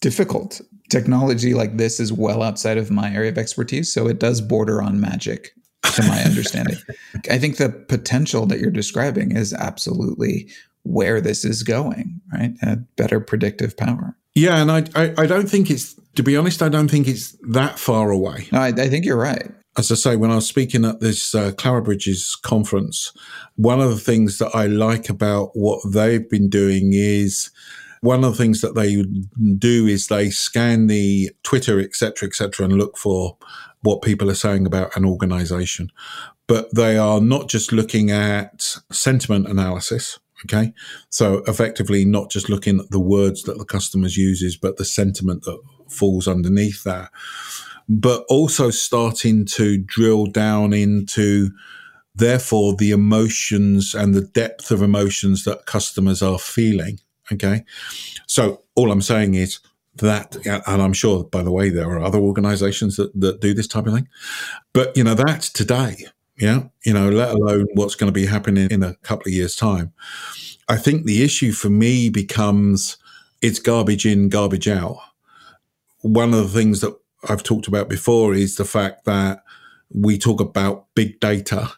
difficult. 0.00 0.62
Technology 0.88 1.52
like 1.52 1.76
this 1.76 2.00
is 2.00 2.12
well 2.14 2.42
outside 2.42 2.78
of 2.78 2.90
my 2.90 3.12
area 3.12 3.30
of 3.30 3.36
expertise. 3.36 3.92
So 3.92 4.08
it 4.08 4.18
does 4.18 4.40
border 4.40 4.80
on 4.80 4.98
magic, 4.98 5.52
to 5.82 6.02
my 6.04 6.22
understanding. 6.22 6.76
I 7.30 7.36
think 7.36 7.58
the 7.58 7.68
potential 7.68 8.46
that 8.46 8.58
you're 8.58 8.70
describing 8.70 9.36
is 9.36 9.52
absolutely 9.52 10.48
where 10.84 11.20
this 11.20 11.44
is 11.44 11.62
going, 11.62 12.22
right? 12.32 12.54
A 12.62 12.76
better 12.96 13.20
predictive 13.20 13.76
power. 13.76 14.16
Yeah, 14.34 14.62
and 14.62 14.70
I, 14.70 14.84
I, 14.94 15.14
I 15.18 15.26
don't 15.26 15.48
think 15.48 15.70
it's 15.70 15.94
to 16.16 16.22
be 16.22 16.36
honest, 16.36 16.62
I 16.62 16.68
don't 16.68 16.90
think 16.90 17.06
it's 17.06 17.36
that 17.48 17.78
far 17.78 18.10
away. 18.10 18.48
I, 18.52 18.68
I 18.68 18.88
think 18.88 19.04
you're 19.04 19.18
right. 19.18 19.50
As 19.78 19.92
I 19.92 19.94
say, 19.94 20.16
when 20.16 20.30
I 20.30 20.36
was 20.36 20.46
speaking 20.46 20.86
at 20.86 21.00
this 21.00 21.34
uh, 21.34 21.52
Clarabridge's 21.52 22.34
conference, 22.42 23.12
one 23.56 23.80
of 23.80 23.90
the 23.90 24.00
things 24.00 24.38
that 24.38 24.50
I 24.54 24.66
like 24.66 25.10
about 25.10 25.50
what 25.52 25.80
they've 25.86 26.28
been 26.28 26.48
doing 26.48 26.92
is 26.94 27.50
one 28.00 28.24
of 28.24 28.32
the 28.32 28.42
things 28.42 28.62
that 28.62 28.74
they 28.74 29.04
do 29.58 29.86
is 29.86 30.06
they 30.06 30.30
scan 30.30 30.86
the 30.86 31.30
Twitter, 31.42 31.78
etc., 31.78 32.26
etc., 32.28 32.64
and 32.64 32.78
look 32.78 32.96
for 32.96 33.36
what 33.82 34.00
people 34.00 34.30
are 34.30 34.34
saying 34.34 34.66
about 34.66 34.96
an 34.96 35.04
organization. 35.04 35.90
But 36.46 36.74
they 36.74 36.96
are 36.96 37.20
not 37.20 37.48
just 37.48 37.72
looking 37.72 38.10
at 38.10 38.76
sentiment 38.90 39.46
analysis. 39.46 40.18
Okay. 40.44 40.72
So 41.10 41.42
effectively 41.46 42.04
not 42.04 42.30
just 42.30 42.48
looking 42.48 42.78
at 42.78 42.90
the 42.90 43.00
words 43.00 43.42
that 43.44 43.58
the 43.58 43.64
customers 43.64 44.16
uses, 44.16 44.56
but 44.56 44.76
the 44.76 44.84
sentiment 44.84 45.42
that 45.44 45.58
falls 45.88 46.28
underneath 46.28 46.84
that. 46.84 47.10
But 47.88 48.24
also 48.28 48.70
starting 48.70 49.44
to 49.46 49.78
drill 49.78 50.26
down 50.26 50.72
into 50.72 51.50
therefore 52.14 52.74
the 52.74 52.90
emotions 52.90 53.94
and 53.94 54.14
the 54.14 54.22
depth 54.22 54.70
of 54.70 54.82
emotions 54.82 55.44
that 55.44 55.66
customers 55.66 56.22
are 56.22 56.38
feeling. 56.38 56.98
Okay. 57.32 57.64
So 58.26 58.62
all 58.74 58.90
I'm 58.90 59.02
saying 59.02 59.34
is 59.34 59.60
that, 59.96 60.36
and 60.46 60.82
I'm 60.82 60.92
sure, 60.92 61.24
by 61.24 61.42
the 61.42 61.52
way, 61.52 61.70
there 61.70 61.90
are 61.90 62.00
other 62.00 62.18
organizations 62.18 62.96
that, 62.96 63.18
that 63.20 63.40
do 63.40 63.54
this 63.54 63.66
type 63.66 63.86
of 63.86 63.94
thing. 63.94 64.08
But, 64.72 64.96
you 64.96 65.04
know, 65.04 65.14
that's 65.14 65.50
today. 65.50 66.06
Yeah. 66.38 66.64
You 66.84 66.92
know, 66.92 67.08
let 67.08 67.30
alone 67.34 67.66
what's 67.74 67.94
going 67.94 68.12
to 68.12 68.20
be 68.20 68.26
happening 68.26 68.70
in 68.70 68.82
a 68.82 68.94
couple 68.96 69.28
of 69.28 69.34
years' 69.34 69.56
time. 69.56 69.92
I 70.68 70.76
think 70.76 71.04
the 71.04 71.22
issue 71.22 71.52
for 71.52 71.70
me 71.70 72.10
becomes 72.10 72.98
it's 73.42 73.58
garbage 73.58 74.06
in, 74.06 74.28
garbage 74.28 74.68
out. 74.68 74.98
One 76.02 76.34
of 76.34 76.52
the 76.52 76.58
things 76.58 76.80
that 76.80 76.96
I've 77.28 77.42
talked 77.42 77.66
about 77.66 77.88
before 77.88 78.34
is 78.34 78.56
the 78.56 78.64
fact 78.64 79.04
that 79.04 79.42
we 79.90 80.18
talk 80.18 80.40
about 80.40 80.86
big 80.94 81.20
data. 81.20 81.72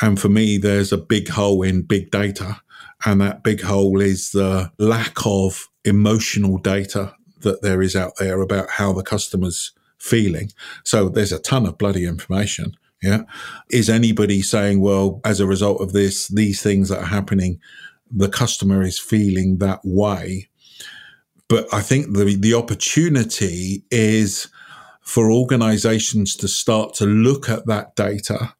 And 0.00 0.20
for 0.20 0.28
me, 0.28 0.58
there's 0.58 0.92
a 0.92 0.98
big 0.98 1.28
hole 1.28 1.62
in 1.62 1.82
big 1.82 2.10
data. 2.10 2.60
And 3.04 3.20
that 3.20 3.42
big 3.42 3.62
hole 3.62 4.00
is 4.00 4.30
the 4.30 4.72
lack 4.78 5.18
of 5.24 5.68
emotional 5.84 6.58
data 6.58 7.14
that 7.40 7.62
there 7.62 7.82
is 7.82 7.94
out 7.94 8.12
there 8.18 8.40
about 8.40 8.70
how 8.70 8.92
the 8.92 9.02
customer's 9.02 9.72
feeling. 9.98 10.50
So 10.84 11.08
there's 11.08 11.32
a 11.32 11.38
ton 11.38 11.66
of 11.66 11.78
bloody 11.78 12.06
information. 12.06 12.76
Yeah. 13.02 13.22
Is 13.70 13.90
anybody 13.90 14.40
saying, 14.40 14.80
well, 14.80 15.20
as 15.24 15.40
a 15.40 15.46
result 15.46 15.82
of 15.82 15.92
this, 15.92 16.28
these 16.28 16.62
things 16.62 16.88
that 16.88 17.00
are 17.00 17.06
happening, 17.06 17.60
the 18.10 18.30
customer 18.30 18.82
is 18.82 18.98
feeling 18.98 19.58
that 19.58 19.80
way? 19.84 20.48
But 21.54 21.72
I 21.72 21.82
think 21.82 22.16
the, 22.16 22.34
the 22.34 22.54
opportunity 22.54 23.84
is 23.88 24.48
for 25.02 25.30
organizations 25.30 26.34
to 26.38 26.48
start 26.48 26.94
to 26.94 27.06
look 27.06 27.48
at 27.48 27.64
that 27.66 27.94
data 27.94 28.54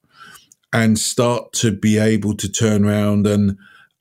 and 0.73 0.97
start 0.97 1.53
to 1.55 1.73
be 1.73 1.99
able 1.99 2.37
to 2.37 2.49
turn 2.49 2.85
around 2.85 3.27
and 3.27 3.59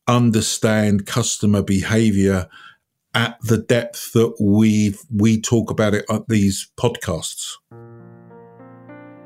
understand 0.08 1.08
customer 1.08 1.64
behavior 1.64 2.48
at 3.16 3.40
the 3.42 3.58
depth 3.58 4.14
that 4.14 4.36
we 4.40 4.94
we 5.12 5.42
talk 5.42 5.72
about 5.72 5.96
it 5.96 6.06
at 6.08 6.28
these 6.28 6.70
podcasts. 6.80 7.54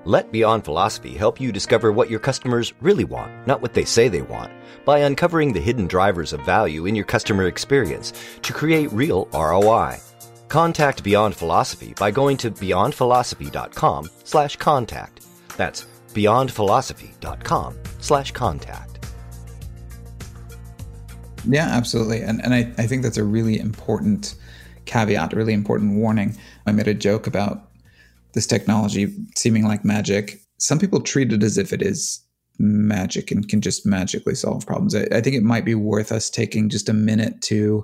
Let 0.08 0.32
Beyond 0.32 0.64
Philosophy 0.64 1.18
help 1.18 1.38
you 1.38 1.52
discover 1.52 1.92
what 1.92 2.10
your 2.10 2.22
customers 2.22 2.72
really 2.80 3.04
want, 3.04 3.46
not 3.46 3.62
what 3.62 3.74
they 3.74 3.84
say 3.84 4.08
they 4.08 4.22
want, 4.22 4.54
by 4.86 5.00
uncovering 5.00 5.52
the 5.52 5.60
hidden 5.60 5.86
drivers 5.86 6.32
of 6.32 6.46
value 6.46 6.86
in 6.86 6.96
your 6.96 7.04
customer 7.04 7.48
experience 7.48 8.14
to 8.44 8.54
create 8.54 8.90
real 8.94 9.28
ROI. 9.34 9.98
Contact 10.48 11.04
Beyond 11.04 11.36
Philosophy 11.36 11.94
by 12.00 12.10
going 12.10 12.38
to 12.38 12.52
beyondphilosophy.com 12.52 14.10
slash 14.24 14.56
contact. 14.56 15.26
That's 15.58 15.86
beyondphilosophy.com 16.14 17.78
slash 18.00 18.32
contact. 18.32 19.06
Yeah, 21.46 21.68
absolutely. 21.68 22.22
And, 22.22 22.42
and 22.46 22.54
I, 22.54 22.60
I 22.78 22.88
think 22.88 23.04
that's 23.04 23.18
a 23.18 23.26
really 23.26 23.60
important 23.60 24.36
caveat, 24.86 25.34
a 25.34 25.36
really 25.36 25.52
important 25.52 25.96
warning. 25.98 26.38
I 26.66 26.72
made 26.72 26.88
a 26.88 26.94
joke 26.94 27.28
about 27.28 27.67
this 28.38 28.46
technology 28.46 29.12
seeming 29.36 29.66
like 29.66 29.84
magic. 29.84 30.40
Some 30.60 30.78
people 30.78 31.02
treat 31.02 31.34
it 31.34 31.42
as 31.42 31.58
if 31.58 31.74
it 31.74 31.82
is 31.82 32.24
magic 32.60 33.32
and 33.32 33.50
can 33.50 33.62
just 33.62 33.84
magically 33.84 34.36
solve 34.36 34.64
problems. 34.64 34.94
I, 34.94 35.08
I 35.12 35.22
think 35.22 35.36
it 35.36 35.42
might 35.42 35.66
be 35.66 35.74
worth 35.74 36.12
us 36.12 36.30
taking 36.30 36.70
just 36.70 36.88
a 36.88 36.94
minute 36.94 37.42
to 37.44 37.84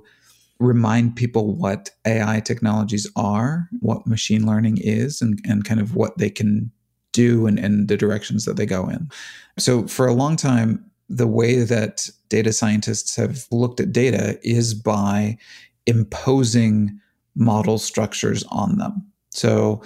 remind 0.60 1.16
people 1.16 1.56
what 1.56 1.90
AI 2.06 2.40
technologies 2.40 3.10
are, 3.16 3.68
what 3.80 4.06
machine 4.06 4.46
learning 4.46 4.78
is, 4.78 5.24
and, 5.24 5.42
and 5.44 5.66
kind 5.66 5.80
of 5.80 5.96
what 5.96 6.20
they 6.20 6.30
can 6.30 6.72
do 7.14 7.48
and, 7.48 7.58
and 7.58 7.88
the 7.88 7.98
directions 7.98 8.46
that 8.46 8.56
they 8.56 8.68
go 8.68 8.88
in. 8.88 9.10
So, 9.58 9.88
for 9.88 10.06
a 10.06 10.14
long 10.14 10.36
time, 10.36 10.86
the 11.10 11.28
way 11.28 11.64
that 11.64 12.08
data 12.30 12.54
scientists 12.54 13.16
have 13.16 13.48
looked 13.50 13.80
at 13.80 13.92
data 13.92 14.40
is 14.44 14.76
by 14.76 15.40
imposing 15.88 17.00
model 17.34 17.80
structures 17.80 18.44
on 18.50 18.78
them. 18.78 19.04
So, 19.32 19.82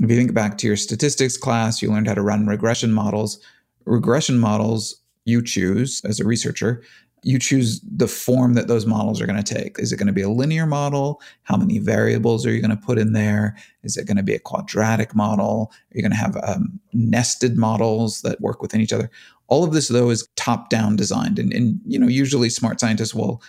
if 0.00 0.10
you 0.10 0.16
think 0.16 0.34
back 0.34 0.58
to 0.58 0.66
your 0.66 0.76
statistics 0.76 1.36
class, 1.36 1.82
you 1.82 1.90
learned 1.90 2.08
how 2.08 2.14
to 2.14 2.22
run 2.22 2.46
regression 2.46 2.92
models. 2.92 3.40
Regression 3.84 4.38
models 4.38 5.00
you 5.24 5.42
choose 5.42 6.02
as 6.04 6.20
a 6.20 6.24
researcher 6.24 6.82
you 7.22 7.38
choose 7.38 7.80
the 7.80 8.08
form 8.08 8.54
that 8.54 8.68
those 8.68 8.86
models 8.86 9.20
are 9.20 9.26
going 9.26 9.42
to 9.42 9.54
take. 9.54 9.78
Is 9.78 9.92
it 9.92 9.96
going 9.96 10.06
to 10.06 10.12
be 10.12 10.22
a 10.22 10.28
linear 10.28 10.66
model? 10.66 11.20
How 11.42 11.56
many 11.56 11.78
variables 11.78 12.46
are 12.46 12.52
you 12.52 12.60
going 12.60 12.76
to 12.76 12.76
put 12.76 12.98
in 12.98 13.12
there? 13.12 13.56
Is 13.82 13.96
it 13.96 14.06
going 14.06 14.16
to 14.16 14.22
be 14.22 14.34
a 14.34 14.38
quadratic 14.38 15.14
model? 15.14 15.72
Are 15.72 15.96
you 15.96 16.02
going 16.02 16.12
to 16.12 16.16
have 16.16 16.36
um, 16.44 16.78
nested 16.92 17.56
models 17.56 18.22
that 18.22 18.40
work 18.40 18.62
within 18.62 18.80
each 18.80 18.92
other? 18.92 19.10
All 19.48 19.64
of 19.64 19.72
this, 19.72 19.88
though, 19.88 20.10
is 20.10 20.28
top 20.36 20.70
down 20.70 20.96
designed. 20.96 21.38
And, 21.38 21.52
and, 21.52 21.80
you 21.86 21.98
know, 21.98 22.08
usually 22.08 22.50
smart 22.50 22.80
scientists 22.80 23.14
will 23.14 23.42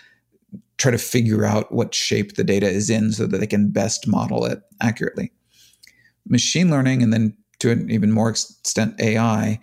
try 0.77 0.91
to 0.91 0.97
figure 0.97 1.45
out 1.45 1.71
what 1.71 1.93
shape 1.93 2.35
the 2.35 2.43
data 2.43 2.67
is 2.67 2.89
in 2.89 3.11
so 3.11 3.27
that 3.27 3.37
they 3.37 3.47
can 3.47 3.69
best 3.69 4.07
model 4.07 4.45
it 4.45 4.61
accurately. 4.81 5.31
Machine 6.27 6.69
learning, 6.69 7.03
and 7.03 7.13
then 7.13 7.35
to 7.59 7.71
an 7.71 7.89
even 7.89 8.11
more 8.11 8.29
extent, 8.29 8.99
AI, 8.99 9.59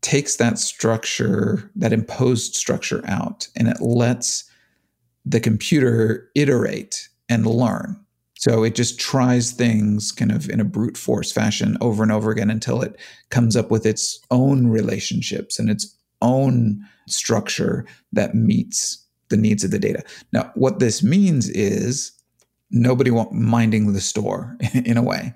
takes 0.00 0.36
that 0.36 0.58
structure, 0.58 1.70
that 1.76 1.92
imposed 1.92 2.54
structure 2.54 3.02
out, 3.06 3.48
and 3.56 3.68
it 3.68 3.80
lets 3.80 4.44
the 5.24 5.40
computer 5.40 6.30
iterate 6.34 7.08
and 7.28 7.46
learn. 7.46 8.00
So 8.38 8.62
it 8.62 8.76
just 8.76 9.00
tries 9.00 9.50
things 9.50 10.12
kind 10.12 10.30
of 10.30 10.48
in 10.48 10.60
a 10.60 10.64
brute 10.64 10.96
force 10.96 11.32
fashion 11.32 11.76
over 11.80 12.04
and 12.04 12.12
over 12.12 12.30
again 12.30 12.50
until 12.50 12.82
it 12.82 12.96
comes 13.30 13.56
up 13.56 13.70
with 13.70 13.84
its 13.84 14.20
own 14.30 14.68
relationships 14.68 15.58
and 15.58 15.68
its 15.68 15.96
own 16.22 16.80
structure 17.08 17.84
that 18.12 18.36
meets 18.36 19.04
the 19.28 19.36
needs 19.36 19.64
of 19.64 19.72
the 19.72 19.78
data. 19.78 20.04
Now, 20.32 20.52
what 20.54 20.78
this 20.78 21.02
means 21.02 21.48
is 21.48 22.12
nobody 22.70 23.10
minding 23.32 23.92
the 23.92 24.00
store 24.00 24.56
in 24.72 24.96
a 24.96 25.02
way. 25.02 25.34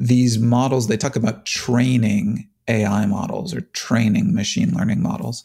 These 0.00 0.38
models, 0.38 0.88
they 0.88 0.96
talk 0.96 1.14
about 1.14 1.44
training 1.44 2.48
AI 2.68 3.04
models 3.04 3.54
or 3.54 3.60
training 3.60 4.34
machine 4.34 4.72
learning 4.72 5.02
models. 5.02 5.42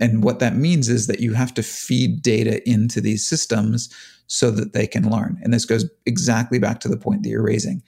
And 0.00 0.22
what 0.22 0.40
that 0.40 0.56
means 0.56 0.88
is 0.88 1.06
that 1.06 1.20
you 1.20 1.32
have 1.32 1.54
to 1.54 1.62
feed 1.62 2.20
data 2.20 2.68
into 2.68 3.00
these 3.00 3.26
systems 3.26 3.88
so 4.26 4.50
that 4.50 4.74
they 4.74 4.86
can 4.86 5.08
learn. 5.08 5.38
And 5.42 5.54
this 5.54 5.64
goes 5.64 5.88
exactly 6.04 6.58
back 6.58 6.80
to 6.80 6.88
the 6.88 6.96
point 6.98 7.22
that 7.22 7.30
you're 7.30 7.42
raising. 7.42 7.82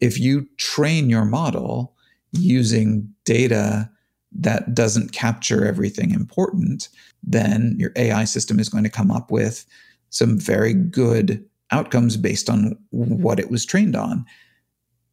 If 0.00 0.18
you 0.18 0.46
train 0.56 1.10
your 1.10 1.24
model 1.24 1.94
using 2.32 3.12
data 3.24 3.90
that 4.32 4.74
doesn't 4.74 5.12
capture 5.12 5.66
everything 5.66 6.12
important, 6.12 6.88
then 7.22 7.74
your 7.78 7.92
AI 7.96 8.24
system 8.24 8.58
is 8.58 8.68
going 8.68 8.84
to 8.84 8.90
come 8.90 9.10
up 9.10 9.30
with 9.30 9.66
some 10.10 10.38
very 10.38 10.72
good 10.72 11.44
outcomes 11.72 12.16
based 12.16 12.48
on 12.48 12.78
what 12.90 13.38
it 13.38 13.50
was 13.50 13.66
trained 13.66 13.96
on 13.96 14.24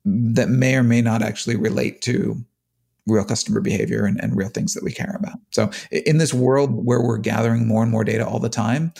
that 0.05 0.49
may 0.49 0.75
or 0.75 0.83
may 0.83 1.01
not 1.01 1.21
actually 1.21 1.55
relate 1.55 2.01
to 2.01 2.43
real 3.07 3.23
customer 3.23 3.61
behavior 3.61 4.05
and, 4.05 4.19
and 4.21 4.35
real 4.35 4.49
things 4.49 4.73
that 4.73 4.83
we 4.83 4.91
care 4.91 5.15
about. 5.19 5.37
So 5.51 5.69
in 5.91 6.17
this 6.17 6.33
world 6.33 6.85
where 6.85 7.01
we're 7.01 7.17
gathering 7.17 7.67
more 7.67 7.83
and 7.83 7.91
more 7.91 8.03
data 8.03 8.25
all 8.25 8.39
the 8.39 8.49
time, 8.49 8.93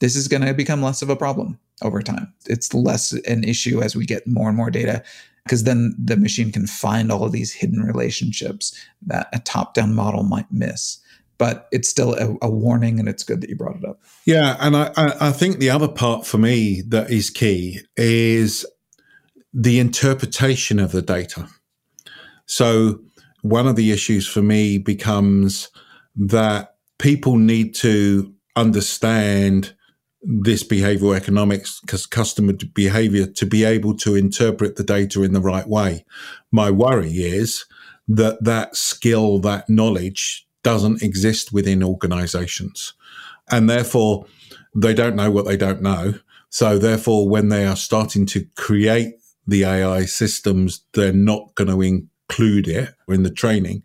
this 0.00 0.16
is 0.16 0.28
going 0.28 0.42
to 0.42 0.54
become 0.54 0.82
less 0.82 1.02
of 1.02 1.10
a 1.10 1.16
problem 1.16 1.58
over 1.82 2.02
time. 2.02 2.32
It's 2.46 2.72
less 2.72 3.12
an 3.12 3.44
issue 3.44 3.82
as 3.82 3.94
we 3.94 4.06
get 4.06 4.26
more 4.26 4.48
and 4.48 4.56
more 4.56 4.70
data 4.70 5.02
because 5.44 5.64
then 5.64 5.94
the 5.98 6.16
machine 6.16 6.52
can 6.52 6.66
find 6.66 7.10
all 7.10 7.24
of 7.24 7.32
these 7.32 7.52
hidden 7.52 7.82
relationships 7.82 8.78
that 9.06 9.28
a 9.32 9.38
top-down 9.40 9.94
model 9.94 10.22
might 10.22 10.50
miss. 10.50 10.98
But 11.38 11.68
it's 11.72 11.88
still 11.88 12.14
a, 12.14 12.36
a 12.42 12.50
warning, 12.50 13.00
and 13.00 13.08
it's 13.08 13.22
good 13.22 13.40
that 13.40 13.48
you 13.48 13.56
brought 13.56 13.76
it 13.76 13.84
up. 13.84 13.98
Yeah, 14.26 14.58
and 14.60 14.76
I, 14.76 14.92
I 14.96 15.32
think 15.32 15.58
the 15.58 15.70
other 15.70 15.88
part 15.88 16.26
for 16.26 16.36
me 16.36 16.82
that 16.88 17.10
is 17.10 17.30
key 17.30 17.80
is 17.96 18.66
the 19.52 19.78
interpretation 19.78 20.78
of 20.78 20.92
the 20.92 21.02
data. 21.02 21.48
So 22.46 23.00
one 23.42 23.66
of 23.66 23.76
the 23.76 23.90
issues 23.90 24.26
for 24.26 24.42
me 24.42 24.78
becomes 24.78 25.70
that 26.16 26.76
people 26.98 27.36
need 27.36 27.74
to 27.76 28.34
understand 28.56 29.74
this 30.22 30.62
behavioral 30.62 31.16
economics 31.16 31.80
because 31.80 32.04
customer 32.04 32.52
behavior 32.74 33.26
to 33.26 33.46
be 33.46 33.64
able 33.64 33.96
to 33.96 34.14
interpret 34.14 34.76
the 34.76 34.84
data 34.84 35.22
in 35.22 35.32
the 35.32 35.40
right 35.40 35.66
way. 35.66 36.04
My 36.52 36.70
worry 36.70 37.12
is 37.12 37.64
that 38.06 38.44
that 38.44 38.76
skill, 38.76 39.38
that 39.40 39.68
knowledge 39.70 40.46
doesn't 40.62 41.02
exist 41.02 41.52
within 41.52 41.82
organizations. 41.82 42.92
And 43.50 43.70
therefore, 43.70 44.26
they 44.74 44.92
don't 44.92 45.16
know 45.16 45.30
what 45.30 45.46
they 45.46 45.56
don't 45.56 45.80
know. 45.80 46.14
So 46.50 46.78
therefore, 46.78 47.28
when 47.28 47.48
they 47.48 47.64
are 47.64 47.76
starting 47.76 48.26
to 48.26 48.44
create 48.56 49.14
the 49.46 49.64
AI 49.64 50.04
systems, 50.04 50.84
they're 50.94 51.12
not 51.12 51.54
going 51.54 51.68
to 51.70 51.82
include 51.82 52.68
it 52.68 52.94
in 53.08 53.22
the 53.22 53.30
training. 53.30 53.82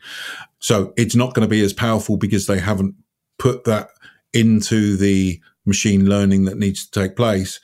So 0.60 0.94
it's 0.98 1.16
not 1.16 1.34
going 1.34 1.48
to 1.48 1.50
be 1.50 1.62
as 1.62 1.74
powerful 1.74 2.18
because 2.18 2.48
they 2.48 2.60
haven't 2.60 2.96
put 3.38 3.64
that 3.66 3.90
into 4.34 4.98
the 4.98 5.40
machine 5.66 6.08
learning 6.08 6.46
that 6.46 6.58
needs 6.58 6.88
to 6.88 7.00
take 7.00 7.16
place. 7.16 7.60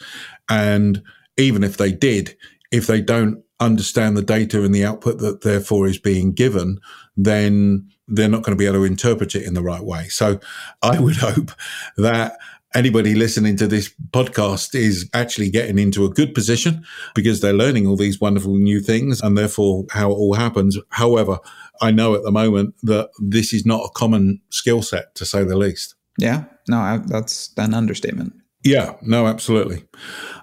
And 0.49 1.03
even 1.37 1.63
if 1.63 1.77
they 1.77 1.91
did, 1.91 2.35
if 2.71 2.87
they 2.87 3.01
don't 3.01 3.43
understand 3.59 4.17
the 4.17 4.23
data 4.23 4.63
and 4.63 4.73
the 4.73 4.83
output 4.83 5.19
that 5.19 5.41
therefore 5.41 5.87
is 5.87 5.99
being 5.99 6.33
given, 6.33 6.79
then 7.15 7.87
they're 8.07 8.27
not 8.27 8.43
going 8.43 8.57
to 8.57 8.59
be 8.59 8.65
able 8.65 8.79
to 8.79 8.83
interpret 8.83 9.35
it 9.35 9.43
in 9.43 9.53
the 9.53 9.61
right 9.61 9.83
way. 9.83 10.07
So 10.07 10.39
I 10.81 10.99
would 10.99 11.17
hope 11.17 11.51
that 11.97 12.37
anybody 12.73 13.15
listening 13.15 13.57
to 13.57 13.67
this 13.67 13.93
podcast 14.11 14.75
is 14.75 15.09
actually 15.13 15.49
getting 15.49 15.79
into 15.79 16.05
a 16.05 16.09
good 16.09 16.33
position 16.33 16.85
because 17.15 17.41
they're 17.41 17.53
learning 17.53 17.87
all 17.87 17.97
these 17.97 18.19
wonderful 18.19 18.55
new 18.55 18.79
things 18.79 19.21
and 19.21 19.37
therefore 19.37 19.85
how 19.91 20.11
it 20.11 20.15
all 20.15 20.33
happens. 20.33 20.77
However, 20.89 21.39
I 21.81 21.91
know 21.91 22.15
at 22.15 22.23
the 22.23 22.31
moment 22.31 22.75
that 22.83 23.09
this 23.19 23.53
is 23.53 23.65
not 23.65 23.85
a 23.85 23.89
common 23.89 24.41
skill 24.49 24.81
set 24.81 25.15
to 25.15 25.25
say 25.25 25.43
the 25.43 25.57
least. 25.57 25.95
Yeah, 26.17 26.45
no, 26.67 26.77
I, 26.77 26.99
that's 27.05 27.53
an 27.57 27.73
understatement. 27.73 28.33
Yeah, 28.63 28.93
no, 29.01 29.25
absolutely. 29.25 29.85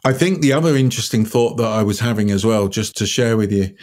I 0.05 0.13
think 0.13 0.41
the 0.41 0.53
other 0.53 0.75
interesting 0.75 1.25
thought 1.25 1.57
that 1.59 1.69
I 1.69 1.83
was 1.85 2.01
having 2.01 2.31
as 2.33 2.45
well, 2.45 2.67
just 2.67 2.97
to 2.97 3.07
share 3.07 3.37
with 3.37 3.53
you, 3.53 3.75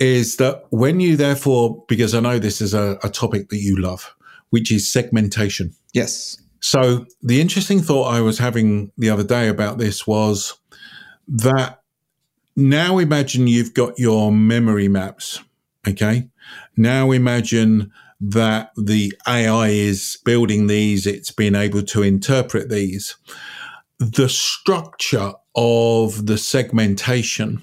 is 0.00 0.36
that 0.36 0.64
when 0.70 0.98
you 0.98 1.16
therefore, 1.16 1.84
because 1.86 2.14
I 2.14 2.20
know 2.20 2.40
this 2.40 2.60
is 2.60 2.74
a, 2.74 2.98
a 3.04 3.08
topic 3.08 3.50
that 3.50 3.58
you 3.58 3.80
love, 3.80 4.14
which 4.50 4.72
is 4.72 4.92
segmentation. 4.92 5.72
Yes. 5.92 6.36
So 6.64 7.04
the 7.20 7.42
interesting 7.42 7.82
thought 7.82 8.04
I 8.04 8.22
was 8.22 8.38
having 8.38 8.90
the 8.96 9.10
other 9.10 9.22
day 9.22 9.48
about 9.48 9.76
this 9.76 10.06
was 10.06 10.54
that 11.28 11.82
now 12.56 12.96
imagine 12.96 13.46
you've 13.46 13.74
got 13.74 13.98
your 13.98 14.32
memory 14.32 14.88
maps. 14.88 15.42
Okay. 15.86 16.30
Now 16.74 17.10
imagine 17.10 17.92
that 18.18 18.70
the 18.78 19.12
AI 19.28 19.68
is 19.68 20.16
building 20.24 20.66
these, 20.66 21.06
it's 21.06 21.30
been 21.30 21.54
able 21.54 21.82
to 21.82 22.02
interpret 22.02 22.70
these. 22.70 23.16
The 23.98 24.30
structure 24.30 25.34
of 25.54 26.24
the 26.24 26.38
segmentation 26.38 27.60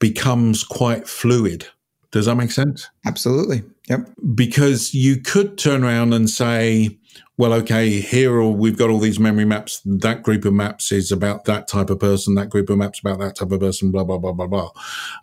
becomes 0.00 0.64
quite 0.64 1.06
fluid. 1.06 1.68
Does 2.10 2.26
that 2.26 2.34
make 2.34 2.50
sense? 2.50 2.90
Absolutely. 3.06 3.62
Yep. 3.88 4.08
Because 4.34 4.92
you 4.92 5.20
could 5.20 5.56
turn 5.56 5.84
around 5.84 6.14
and 6.14 6.28
say, 6.28 6.98
well, 7.36 7.52
okay, 7.54 8.00
here 8.00 8.42
we've 8.44 8.78
got 8.78 8.90
all 8.90 9.00
these 9.00 9.18
memory 9.18 9.44
maps. 9.44 9.80
That 9.84 10.22
group 10.22 10.44
of 10.44 10.52
maps 10.52 10.92
is 10.92 11.10
about 11.10 11.46
that 11.46 11.66
type 11.66 11.90
of 11.90 11.98
person. 11.98 12.36
That 12.36 12.48
group 12.48 12.70
of 12.70 12.78
maps 12.78 13.00
about 13.00 13.18
that 13.18 13.36
type 13.36 13.50
of 13.50 13.58
person. 13.58 13.90
Blah 13.90 14.04
blah 14.04 14.18
blah 14.18 14.32
blah 14.32 14.46
blah. 14.46 14.70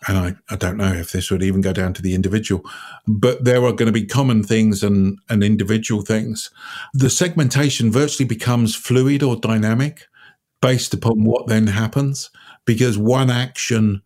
And 0.08 0.18
I, 0.18 0.36
I 0.50 0.58
don't 0.58 0.76
know 0.76 0.92
if 0.92 1.14
this 1.14 1.32
would 1.32 1.42
even 1.42 1.62
go 1.62 1.72
down 1.72 1.94
to 1.94 2.02
the 2.02 2.14
individual, 2.14 2.70
but 3.08 3.46
there 3.46 3.64
are 3.64 3.72
going 3.72 3.86
to 3.86 3.94
be 3.94 4.06
common 4.06 4.44
things 4.44 4.84
and 4.84 5.20
and 5.30 5.42
individual 5.42 6.02
things. 6.02 6.50
The 6.94 7.10
segmentation 7.10 7.92
virtually 7.92 8.28
becomes 8.28 8.76
fluid 8.76 9.24
or 9.24 9.38
dynamic 9.38 10.08
based 10.62 10.94
upon 10.94 11.24
what 11.24 11.48
then 11.48 11.68
happens, 11.68 12.30
because 12.66 12.98
one 12.98 13.30
action, 13.30 14.02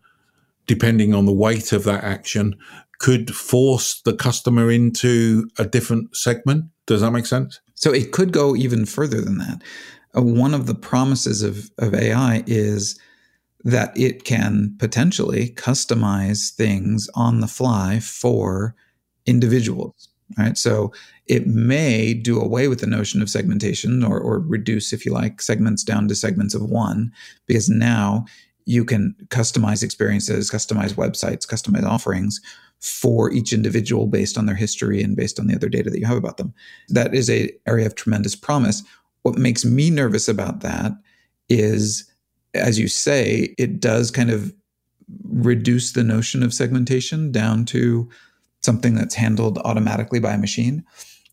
depending 0.67 1.15
on 1.15 1.25
the 1.25 1.33
weight 1.33 1.73
of 1.73 1.83
that 1.85 2.03
action, 2.03 2.55
could 2.99 3.35
force 3.35 3.99
the 4.01 4.13
customer 4.13 4.69
into 4.69 5.49
a 5.57 5.65
different 5.65 6.15
segment. 6.15 6.65
Does 6.85 7.01
that 7.01 7.11
make 7.11 7.25
sense? 7.25 7.59
So 7.75 7.93
it 7.93 8.11
could 8.11 8.31
go 8.31 8.55
even 8.55 8.85
further 8.85 9.21
than 9.21 9.38
that. 9.38 9.61
Uh, 10.17 10.21
one 10.21 10.53
of 10.53 10.65
the 10.65 10.75
promises 10.75 11.41
of, 11.41 11.69
of 11.77 11.93
AI 11.93 12.43
is 12.47 12.99
that 13.63 13.97
it 13.97 14.23
can 14.23 14.75
potentially 14.79 15.49
customize 15.49 16.53
things 16.53 17.09
on 17.15 17.41
the 17.41 17.47
fly 17.47 17.99
for 17.99 18.75
individuals. 19.25 20.09
Right. 20.39 20.57
So 20.57 20.91
it 21.27 21.45
may 21.45 22.13
do 22.13 22.41
away 22.41 22.67
with 22.67 22.79
the 22.79 22.88
notion 22.88 23.21
of 23.21 23.29
segmentation 23.29 24.03
or, 24.03 24.19
or 24.19 24.39
reduce, 24.39 24.91
if 24.91 25.05
you 25.05 25.11
like, 25.11 25.39
segments 25.39 25.83
down 25.83 26.07
to 26.07 26.15
segments 26.15 26.55
of 26.55 26.63
one, 26.63 27.11
because 27.45 27.69
now 27.69 28.25
you 28.65 28.83
can 28.83 29.15
customize 29.27 29.83
experiences, 29.83 30.49
customize 30.49 30.93
websites, 30.93 31.45
customize 31.45 31.85
offerings 31.85 32.41
for 32.86 33.32
each 33.32 33.52
individual 33.52 34.06
based 34.06 34.38
on 34.38 34.45
their 34.45 34.56
history 34.56 35.02
and 35.02 35.15
based 35.15 35.39
on 35.39 35.48
the 35.48 35.56
other 35.56 35.69
data 35.69 35.89
that 35.89 36.00
you 36.00 36.06
have 36.06 36.17
about 36.17 36.38
them. 36.38 36.54
That 36.89 37.15
is 37.15 37.30
a 37.30 37.52
area 37.65 37.88
of 37.88 37.95
tremendous 37.95 38.36
promise. 38.36 38.84
What 39.24 39.38
makes 39.38 39.65
me 39.65 39.89
nervous 39.89 40.28
about 40.28 40.60
that 40.62 40.91
is, 41.50 42.10
as 42.54 42.78
you 42.78 42.88
say, 42.88 43.56
it 43.58 43.80
does 43.80 44.12
kind 44.12 44.30
of 44.30 44.54
reduce 45.24 45.93
the 45.93 46.04
notion 46.04 46.43
of 46.43 46.54
segmentation 46.54 47.32
down 47.32 47.65
to 47.65 48.08
something 48.62 48.93
that's 48.93 49.15
handled 49.15 49.58
automatically 49.60 50.19
by 50.19 50.34
a 50.34 50.38
machine. 50.38 50.84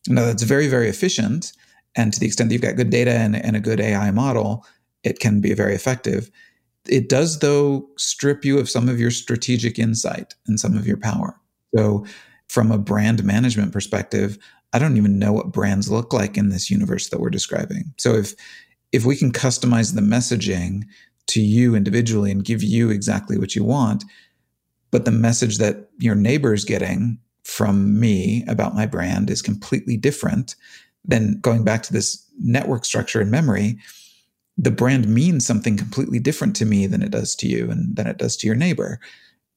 Now 0.08 0.24
that's 0.24 0.42
very, 0.42 0.68
very 0.68 0.88
efficient 0.88 1.52
And 1.94 2.12
to 2.12 2.20
the 2.20 2.26
extent 2.26 2.48
that 2.48 2.54
you've 2.54 2.62
got 2.62 2.76
good 2.76 2.90
data 2.90 3.12
and, 3.12 3.36
and 3.36 3.56
a 3.56 3.60
good 3.60 3.80
AI 3.80 4.10
model, 4.10 4.66
it 5.02 5.18
can 5.18 5.40
be 5.40 5.52
very 5.54 5.74
effective. 5.74 6.30
It 6.88 7.08
does, 7.08 7.38
though, 7.38 7.88
strip 7.96 8.44
you 8.44 8.58
of 8.58 8.70
some 8.70 8.88
of 8.88 8.98
your 8.98 9.10
strategic 9.10 9.78
insight 9.78 10.34
and 10.46 10.58
some 10.58 10.76
of 10.76 10.86
your 10.86 10.96
power. 10.96 11.38
So, 11.76 12.06
from 12.48 12.70
a 12.70 12.78
brand 12.78 13.24
management 13.24 13.72
perspective, 13.72 14.38
I 14.74 14.78
don't 14.78 14.96
even 14.96 15.18
know 15.18 15.32
what 15.32 15.52
brands 15.52 15.90
look 15.90 16.12
like 16.12 16.36
in 16.36 16.50
this 16.50 16.70
universe 16.70 17.08
that 17.08 17.20
we're 17.20 17.30
describing. 17.30 17.94
So, 17.98 18.14
if 18.14 18.34
if 18.92 19.04
we 19.04 19.16
can 19.16 19.32
customize 19.32 19.94
the 19.94 20.02
messaging 20.02 20.82
to 21.28 21.40
you 21.40 21.74
individually 21.74 22.30
and 22.30 22.44
give 22.44 22.62
you 22.62 22.90
exactly 22.90 23.38
what 23.38 23.56
you 23.56 23.64
want, 23.64 24.04
but 24.90 25.04
the 25.04 25.10
message 25.10 25.58
that 25.58 25.88
your 25.98 26.14
neighbor 26.14 26.52
is 26.52 26.64
getting 26.64 27.18
from 27.44 27.98
me 27.98 28.44
about 28.46 28.74
my 28.74 28.86
brand 28.86 29.30
is 29.30 29.42
completely 29.42 29.96
different, 29.96 30.54
then 31.04 31.38
going 31.40 31.64
back 31.64 31.82
to 31.82 31.92
this 31.92 32.24
network 32.38 32.84
structure 32.84 33.20
and 33.20 33.30
memory, 33.30 33.78
the 34.58 34.70
brand 34.70 35.08
means 35.08 35.46
something 35.46 35.76
completely 35.76 36.18
different 36.18 36.54
to 36.56 36.66
me 36.66 36.86
than 36.86 37.02
it 37.02 37.10
does 37.10 37.34
to 37.36 37.48
you 37.48 37.70
and 37.70 37.96
than 37.96 38.06
it 38.06 38.18
does 38.18 38.36
to 38.36 38.46
your 38.46 38.56
neighbor. 38.56 39.00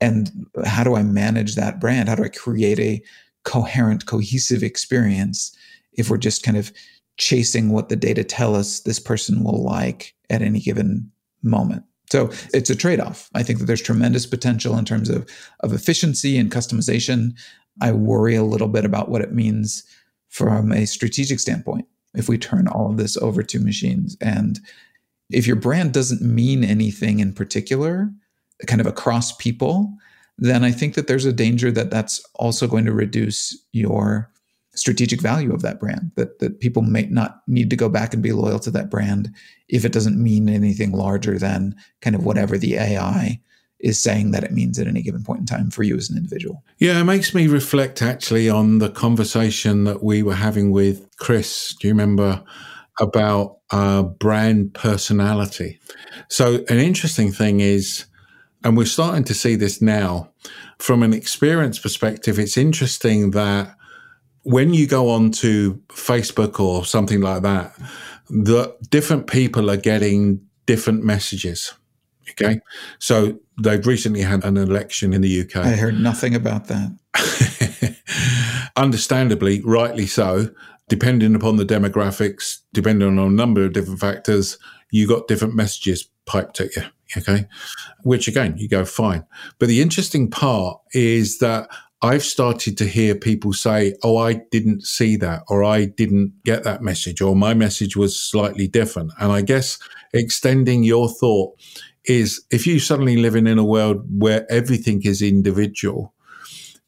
And 0.01 0.47
how 0.65 0.83
do 0.83 0.95
I 0.95 1.03
manage 1.03 1.55
that 1.55 1.79
brand? 1.79 2.09
How 2.09 2.15
do 2.15 2.23
I 2.23 2.29
create 2.29 2.79
a 2.79 3.01
coherent, 3.43 4.05
cohesive 4.05 4.63
experience 4.63 5.55
if 5.93 6.09
we're 6.09 6.17
just 6.17 6.43
kind 6.43 6.57
of 6.57 6.71
chasing 7.17 7.69
what 7.69 7.89
the 7.89 7.95
data 7.95 8.23
tell 8.23 8.55
us 8.55 8.81
this 8.81 8.99
person 8.99 9.43
will 9.43 9.63
like 9.63 10.13
at 10.29 10.41
any 10.41 10.59
given 10.59 11.09
moment? 11.43 11.83
So 12.11 12.29
it's 12.53 12.69
a 12.69 12.75
trade-off. 12.75 13.29
I 13.33 13.41
think 13.41 13.59
that 13.59 13.65
there's 13.65 13.81
tremendous 13.81 14.25
potential 14.25 14.77
in 14.77 14.85
terms 14.85 15.09
of, 15.09 15.27
of 15.61 15.73
efficiency 15.73 16.37
and 16.37 16.51
customization. 16.51 17.31
I 17.81 17.93
worry 17.93 18.35
a 18.35 18.43
little 18.43 18.67
bit 18.67 18.85
about 18.85 19.09
what 19.09 19.21
it 19.21 19.33
means 19.33 19.83
from 20.29 20.71
a 20.71 20.85
strategic 20.85 21.39
standpoint 21.39 21.87
if 22.13 22.29
we 22.29 22.37
turn 22.37 22.67
all 22.67 22.91
of 22.91 22.97
this 22.97 23.17
over 23.17 23.41
to 23.43 23.59
machines. 23.59 24.17
And 24.21 24.59
if 25.29 25.47
your 25.47 25.55
brand 25.55 25.93
doesn't 25.93 26.21
mean 26.21 26.63
anything 26.63 27.19
in 27.19 27.33
particular, 27.33 28.11
kind 28.67 28.81
of 28.81 28.87
across 28.87 29.31
people, 29.33 29.93
then 30.37 30.63
I 30.63 30.71
think 30.71 30.95
that 30.95 31.07
there's 31.07 31.25
a 31.25 31.33
danger 31.33 31.71
that 31.71 31.91
that's 31.91 32.23
also 32.35 32.67
going 32.67 32.85
to 32.85 32.93
reduce 32.93 33.57
your 33.71 34.29
strategic 34.73 35.21
value 35.21 35.53
of 35.53 35.61
that 35.61 35.79
brand 35.79 36.11
that 36.15 36.39
that 36.39 36.59
people 36.59 36.81
may 36.81 37.03
not 37.03 37.41
need 37.47 37.69
to 37.69 37.77
go 37.77 37.87
back 37.87 38.13
and 38.13 38.21
be 38.21 38.33
loyal 38.33 38.59
to 38.59 38.69
that 38.69 38.89
brand 38.89 39.33
if 39.69 39.85
it 39.85 39.93
doesn't 39.93 40.21
mean 40.21 40.49
anything 40.49 40.91
larger 40.91 41.39
than 41.39 41.73
kind 42.01 42.15
of 42.15 42.25
whatever 42.25 42.57
the 42.57 42.75
AI 42.75 43.39
is 43.79 44.01
saying 44.01 44.31
that 44.31 44.43
it 44.43 44.51
means 44.51 44.79
at 44.79 44.87
any 44.87 45.01
given 45.01 45.23
point 45.23 45.41
in 45.41 45.45
time 45.45 45.69
for 45.69 45.83
you 45.83 45.95
as 45.95 46.09
an 46.09 46.17
individual. 46.17 46.63
Yeah, 46.79 46.99
it 46.99 47.03
makes 47.03 47.33
me 47.33 47.47
reflect 47.47 48.01
actually 48.01 48.49
on 48.49 48.79
the 48.79 48.89
conversation 48.89 49.83
that 49.83 50.03
we 50.03 50.23
were 50.23 50.35
having 50.35 50.71
with 50.71 51.07
Chris. 51.17 51.75
Do 51.79 51.87
you 51.87 51.93
remember 51.93 52.43
about 52.99 53.57
uh, 53.71 54.03
brand 54.03 54.73
personality? 54.73 55.79
So, 56.29 56.65
an 56.69 56.79
interesting 56.79 57.31
thing 57.31 57.59
is, 57.59 58.05
and 58.65 58.75
we're 58.75 58.85
starting 58.85 59.23
to 59.23 59.35
see 59.35 59.55
this 59.55 59.79
now 59.79 60.31
from 60.79 61.03
an 61.03 61.13
experience 61.13 61.77
perspective, 61.77 62.39
it's 62.39 62.57
interesting 62.57 63.31
that 63.31 63.75
when 64.41 64.73
you 64.73 64.87
go 64.87 65.09
on 65.09 65.31
to 65.31 65.75
Facebook 65.89 66.59
or 66.59 66.83
something 66.83 67.21
like 67.21 67.43
that, 67.43 67.73
the 68.27 68.75
different 68.89 69.27
people 69.27 69.69
are 69.69 69.77
getting 69.77 70.41
different 70.65 71.03
messages. 71.03 71.73
Okay. 72.31 72.59
So 72.97 73.39
they've 73.61 73.85
recently 73.85 74.21
had 74.21 74.43
an 74.43 74.57
election 74.57 75.13
in 75.13 75.21
the 75.21 75.41
UK. 75.41 75.57
I 75.57 75.75
heard 75.75 75.99
nothing 75.99 76.33
about 76.33 76.67
that. 76.67 78.01
Understandably, 78.75 79.61
rightly 79.61 80.07
so, 80.07 80.49
depending 80.89 81.35
upon 81.35 81.57
the 81.57 81.65
demographics, 81.65 82.61
depending 82.73 83.07
on 83.07 83.19
a 83.19 83.29
number 83.29 83.63
of 83.63 83.73
different 83.73 83.99
factors, 83.99 84.57
you 84.89 85.07
got 85.07 85.27
different 85.27 85.55
messages 85.55 86.09
piped 86.25 86.59
at 86.59 86.75
you. 86.75 86.83
Okay. 87.17 87.45
Which 88.03 88.27
again, 88.27 88.55
you 88.57 88.67
go 88.67 88.85
fine. 88.85 89.25
But 89.59 89.67
the 89.67 89.81
interesting 89.81 90.29
part 90.29 90.79
is 90.93 91.39
that 91.39 91.69
I've 92.01 92.23
started 92.23 92.77
to 92.77 92.85
hear 92.85 93.15
people 93.15 93.53
say, 93.53 93.95
Oh, 94.03 94.17
I 94.17 94.41
didn't 94.51 94.85
see 94.85 95.15
that, 95.17 95.43
or 95.47 95.63
I 95.63 95.85
didn't 95.85 96.33
get 96.43 96.63
that 96.63 96.81
message, 96.81 97.21
or 97.21 97.35
my 97.35 97.53
message 97.53 97.95
was 97.95 98.19
slightly 98.19 98.67
different. 98.67 99.11
And 99.19 99.31
I 99.31 99.41
guess 99.41 99.79
extending 100.13 100.83
your 100.83 101.09
thought 101.09 101.57
is 102.05 102.45
if 102.51 102.67
you 102.67 102.79
suddenly 102.79 103.17
living 103.17 103.47
in 103.47 103.57
a 103.57 103.65
world 103.65 104.05
where 104.09 104.45
everything 104.51 105.01
is 105.03 105.21
individual, 105.21 106.13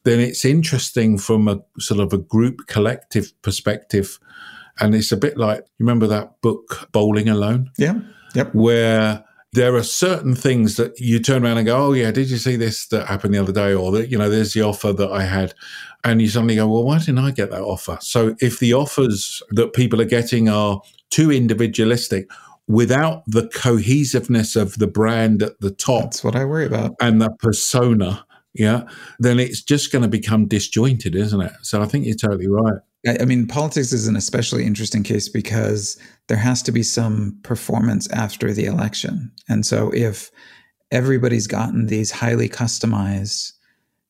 then 0.03 0.19
it's 0.19 0.45
interesting 0.45 1.17
from 1.17 1.47
a 1.47 1.60
sort 1.80 1.99
of 1.99 2.13
a 2.13 2.17
group 2.17 2.67
collective 2.67 3.34
perspective. 3.41 4.19
And 4.80 4.93
it's 4.93 5.12
a 5.12 5.17
bit 5.17 5.38
like, 5.38 5.60
you 5.60 5.86
remember 5.86 6.08
that 6.08 6.39
book, 6.41 6.89
Bowling 6.91 7.27
Alone? 7.27 7.71
Yeah. 7.77 7.99
Yep. 8.36 8.53
Where 8.53 9.25
there 9.58 9.76
are 9.76 9.84
certain 9.84 10.36
things 10.36 10.76
that 10.76 11.00
you 11.00 11.20
turn 11.20 11.43
around 11.43 11.58
and 11.58 11.65
go, 11.65 11.88
Oh, 11.88 11.93
yeah, 11.93 12.12
did 12.12 12.30
you 12.30 12.38
see 12.38 12.56
this 12.56 12.88
that 12.88 13.08
happened 13.08 13.34
the 13.34 13.41
other 13.41 13.52
day? 13.52 13.74
Or 13.74 13.91
that, 13.91 14.10
you 14.10 14.17
know, 14.17 14.30
there's 14.30 14.54
the 14.54 14.62
offer 14.62 14.93
that 14.93 15.12
I 15.12 15.24
had. 15.24 15.54
And 16.04 16.22
you 16.22 16.30
suddenly 16.30 16.56
go, 16.56 16.67
Well, 16.67 16.84
why 16.84 17.00
didn't 17.00 17.20
I 17.20 17.32
get 17.32 17.50
that 17.50 17.62
offer? 17.62 17.98
So 18.00 18.36
if 18.39 18.60
the 18.60 18.74
offers 18.74 19.41
that 19.52 19.74
people 19.74 20.00
are 20.00 20.06
getting 20.06 20.48
are 20.48 20.82
too 21.10 21.32
individualistic, 21.32 22.30
without 22.67 23.24
the 23.28 23.48
cohesiveness 23.48 24.56
of 24.56 24.78
the 24.78 24.88
brand 24.88 25.41
at 25.41 25.60
the 25.62 25.72
top. 25.72 26.04
That's 26.04 26.24
what 26.24 26.36
I 26.36 26.43
worry 26.43 26.65
about. 26.65 26.96
And 27.00 27.22
the 27.22 27.30
persona, 27.39 28.26
yeah, 28.54 28.84
then 29.20 29.39
it's 29.39 29.63
just 29.63 29.89
going 29.89 30.02
to 30.02 30.10
become 30.10 30.48
disjointed, 30.48 31.15
isn't 31.15 31.39
it? 31.39 31.54
So 31.62 31.82
I 31.82 31.86
think 31.86 32.06
you're 32.06 32.15
totally 32.15 32.50
right. 32.50 32.82
I 33.05 33.25
mean, 33.25 33.47
politics 33.47 33.93
is 33.93 34.07
an 34.07 34.15
especially 34.15 34.65
interesting 34.65 35.03
case 35.03 35.29
because 35.29 35.97
there 36.27 36.38
has 36.38 36.62
to 36.63 36.71
be 36.71 36.83
some 36.83 37.38
performance 37.43 38.10
after 38.12 38.51
the 38.51 38.65
election. 38.65 39.31
And 39.47 39.65
so 39.65 39.91
if 39.93 40.31
everybody's 40.91 41.47
gotten 41.47 41.88
these 41.88 42.12
highly 42.12 42.49
customized 42.49 43.53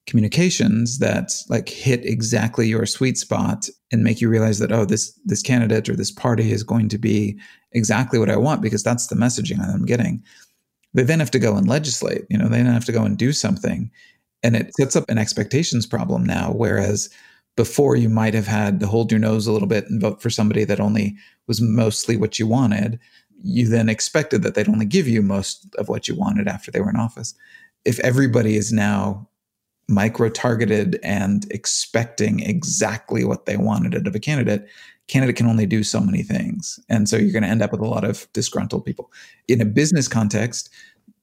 communications 0.08 1.00
that 1.00 1.34
like 1.50 1.68
hit 1.68 2.06
exactly 2.06 2.68
your 2.68 2.86
sweet 2.86 3.18
spot 3.18 3.68
and 3.92 4.04
make 4.04 4.22
you 4.22 4.30
realize 4.30 4.58
that 4.60 4.72
oh 4.72 4.86
this 4.86 5.12
this 5.26 5.42
candidate 5.42 5.90
or 5.90 5.98
this 5.98 6.12
party 6.12 6.52
is 6.52 6.64
going 6.64 6.88
to 6.88 6.98
be 6.98 7.38
exactly 7.74 8.18
what 8.18 8.30
I 8.30 8.38
want 8.38 8.62
because 8.62 8.84
that's 8.84 9.08
the 9.08 9.16
messaging 9.16 9.60
I'm 9.60 9.86
getting. 9.86 10.24
They 10.94 11.04
then 11.04 11.20
have 11.20 11.32
to 11.32 11.40
go 11.40 11.58
and 11.58 11.68
legislate, 11.68 12.24
you 12.30 12.38
know, 12.38 12.48
they 12.48 12.64
then 12.64 12.74
have 12.74 12.86
to 12.86 12.94
go 12.94 13.04
and 13.04 13.18
do 13.18 13.34
something. 13.34 13.92
And 14.44 14.56
it 14.56 14.74
sets 14.76 14.96
up 14.96 15.04
an 15.10 15.18
expectations 15.18 15.86
problem 15.86 16.24
now. 16.24 16.54
Whereas 16.54 17.10
before 17.58 17.96
you 17.98 18.08
might 18.08 18.36
have 18.36 18.48
had 18.48 18.80
to 18.80 18.88
hold 18.88 19.12
your 19.12 19.20
nose 19.20 19.48
a 19.48 19.52
little 19.52 19.68
bit 19.68 19.90
and 19.90 20.00
vote 20.00 20.22
for 20.22 20.30
somebody 20.30 20.64
that 20.64 20.80
only 20.80 21.18
was 21.48 21.60
mostly 21.60 22.16
what 22.16 22.40
you 22.40 22.48
wanted, 22.48 23.00
you 23.44 23.68
then 23.68 23.90
expected 23.90 24.44
that 24.44 24.56
they'd 24.56 24.70
only 24.70 24.86
give 24.86 25.08
you 25.08 25.22
most 25.22 25.68
of 25.76 25.90
what 25.90 26.08
you 26.08 26.16
wanted 26.16 26.48
after 26.48 26.72
they 26.72 26.80
were 26.80 26.90
in 26.90 26.96
office. 26.96 27.34
If 27.84 28.00
everybody 28.00 28.56
is 28.56 28.72
now 28.72 29.28
micro 29.90 30.30
targeted 30.30 31.00
and 31.02 31.46
expecting 31.52 32.42
exactly 32.42 33.24
what 33.24 33.46
they 33.46 33.58
wanted 33.58 33.96
out 33.96 34.08
of 34.08 34.16
a 34.16 34.20
candidate, 34.20 34.68
candidate 35.08 35.36
can 35.36 35.48
only 35.48 35.66
do 35.66 35.84
so 35.84 36.00
many 36.00 36.22
things. 36.22 36.80
And 36.90 37.10
so 37.10 37.18
you're 37.18 37.32
going 37.32 37.44
to 37.44 37.50
end 37.50 37.62
up 37.62 37.72
with 37.72 37.82
a 37.82 37.88
lot 37.88 38.04
of 38.04 38.32
disgruntled 38.34 38.86
people. 38.86 39.12
In 39.48 39.62
a 39.62 39.66
business 39.66 40.08
context, 40.08 40.70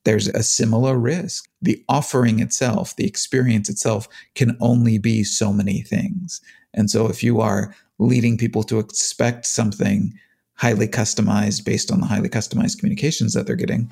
there's 0.05 0.29
a 0.29 0.43
similar 0.43 0.99
risk. 0.99 1.49
The 1.63 1.83
offering 1.89 2.41
itself, 2.41 2.95
the 2.97 3.07
experience 3.07 3.69
itself 3.69 4.09
can 4.35 4.57
only 4.61 4.99
be 4.99 5.25
so 5.25 5.53
many 5.53 5.83
things. 5.83 6.41
And 6.75 6.91
so 6.91 7.09
if 7.09 7.23
you 7.23 7.41
are 7.41 7.75
leading 7.99 8.37
people 8.37 8.63
to 8.65 8.79
expect 8.79 9.47
something 9.47 10.13
highly 10.55 10.87
customized 10.87 11.65
based 11.65 11.91
on 11.91 12.01
the 12.01 12.07
highly 12.07 12.29
customized 12.29 12.79
communications 12.79 13.35
that 13.35 13.47
they're 13.47 13.57
getting, 13.57 13.91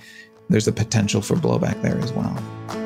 there's 0.48 0.68
a 0.68 0.72
potential 0.72 1.22
for 1.22 1.36
blowback 1.36 1.80
there 1.82 1.98
as 1.98 2.12
well. 2.12 2.81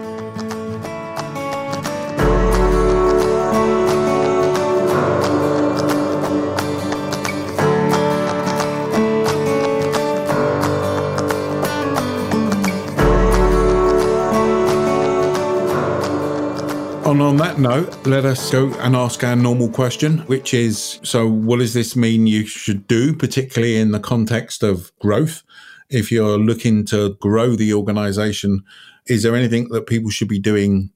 And 17.16 17.22
on 17.22 17.38
that 17.38 17.58
note, 17.58 18.06
let 18.06 18.26
us 18.26 18.50
go 18.50 18.74
and 18.74 18.94
ask 18.94 19.24
our 19.24 19.34
normal 19.34 19.70
question, 19.70 20.18
which 20.26 20.52
is 20.52 21.00
so, 21.02 21.26
what 21.26 21.60
does 21.60 21.72
this 21.72 21.96
mean 21.96 22.26
you 22.26 22.44
should 22.44 22.86
do, 22.86 23.16
particularly 23.16 23.78
in 23.78 23.92
the 23.92 23.98
context 23.98 24.62
of 24.62 24.92
growth? 24.98 25.42
If 25.88 26.12
you're 26.12 26.36
looking 26.36 26.84
to 26.88 27.14
grow 27.14 27.56
the 27.56 27.72
organization, 27.72 28.64
is 29.06 29.22
there 29.22 29.34
anything 29.34 29.70
that 29.70 29.86
people 29.86 30.10
should 30.10 30.28
be 30.28 30.38
doing 30.38 30.90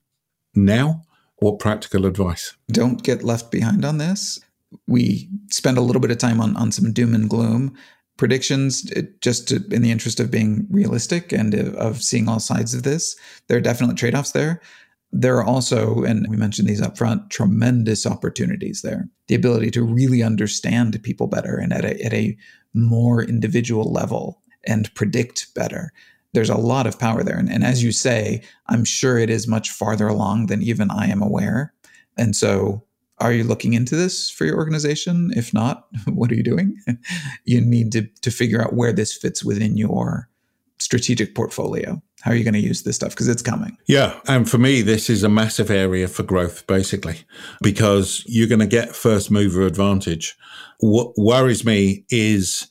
now 0.53 1.01
or 1.37 1.57
practical 1.57 2.05
advice? 2.05 2.55
Don't 2.71 3.01
get 3.01 3.23
left 3.23 3.49
behind 3.49 3.83
on 3.83 3.97
this. 3.97 4.39
We 4.85 5.27
spend 5.49 5.79
a 5.79 5.81
little 5.81 6.03
bit 6.03 6.11
of 6.11 6.19
time 6.19 6.39
on, 6.39 6.55
on 6.55 6.71
some 6.71 6.93
doom 6.93 7.15
and 7.15 7.31
gloom 7.31 7.75
predictions 8.17 8.91
uh, 8.95 9.01
just 9.21 9.47
to, 9.47 9.55
in 9.71 9.81
the 9.81 9.89
interest 9.89 10.19
of 10.19 10.29
being 10.29 10.67
realistic 10.69 11.31
and 11.31 11.55
of 11.55 12.03
seeing 12.03 12.29
all 12.29 12.39
sides 12.39 12.75
of 12.75 12.83
this. 12.83 13.15
There 13.47 13.57
are 13.57 13.61
definitely 13.61 13.95
trade 13.95 14.13
offs 14.13 14.33
there 14.33 14.61
there 15.11 15.37
are 15.37 15.43
also, 15.43 16.03
and 16.03 16.25
we 16.29 16.37
mentioned 16.37 16.67
these 16.67 16.81
up 16.81 16.97
front, 16.97 17.29
tremendous 17.29 18.05
opportunities 18.05 18.81
there. 18.81 19.09
The 19.27 19.35
ability 19.35 19.71
to 19.71 19.83
really 19.83 20.23
understand 20.23 21.01
people 21.03 21.27
better 21.27 21.57
and 21.57 21.73
at 21.73 21.83
a, 21.83 22.01
at 22.03 22.13
a 22.13 22.37
more 22.73 23.23
individual 23.23 23.91
level 23.91 24.41
and 24.65 24.93
predict 24.95 25.53
better. 25.53 25.91
There's 26.33 26.49
a 26.49 26.57
lot 26.57 26.87
of 26.87 26.97
power 26.97 27.23
there. 27.23 27.37
And, 27.37 27.49
and 27.49 27.63
as 27.63 27.83
you 27.83 27.91
say, 27.91 28.41
I'm 28.67 28.85
sure 28.85 29.17
it 29.17 29.29
is 29.29 29.47
much 29.47 29.69
farther 29.69 30.07
along 30.07 30.45
than 30.45 30.61
even 30.61 30.89
I 30.89 31.07
am 31.07 31.21
aware. 31.21 31.73
And 32.17 32.35
so 32.35 32.83
are 33.17 33.33
you 33.33 33.43
looking 33.43 33.73
into 33.73 33.95
this 33.95 34.29
for 34.29 34.45
your 34.45 34.57
organization? 34.57 35.31
If 35.35 35.53
not, 35.53 35.87
what 36.07 36.31
are 36.31 36.35
you 36.35 36.43
doing? 36.43 36.77
you 37.45 37.59
need 37.61 37.91
to, 37.91 38.03
to 38.21 38.31
figure 38.31 38.61
out 38.61 38.73
where 38.73 38.93
this 38.93 39.13
fits 39.13 39.43
within 39.43 39.77
your 39.77 40.29
strategic 40.81 41.35
portfolio. 41.35 42.01
How 42.21 42.31
are 42.31 42.35
you 42.35 42.43
going 42.43 42.53
to 42.53 42.59
use 42.59 42.83
this 42.83 42.95
stuff? 42.95 43.11
Because 43.11 43.27
it's 43.27 43.41
coming. 43.41 43.77
Yeah. 43.87 44.19
And 44.27 44.49
for 44.49 44.57
me, 44.57 44.81
this 44.81 45.09
is 45.09 45.23
a 45.23 45.29
massive 45.29 45.69
area 45.69 46.07
for 46.07 46.23
growth, 46.23 46.67
basically, 46.67 47.19
because 47.61 48.23
you're 48.27 48.47
going 48.47 48.59
to 48.59 48.67
get 48.67 48.95
first 48.95 49.31
mover 49.31 49.61
advantage. 49.63 50.35
What 50.79 51.13
worries 51.17 51.65
me 51.65 52.05
is 52.09 52.67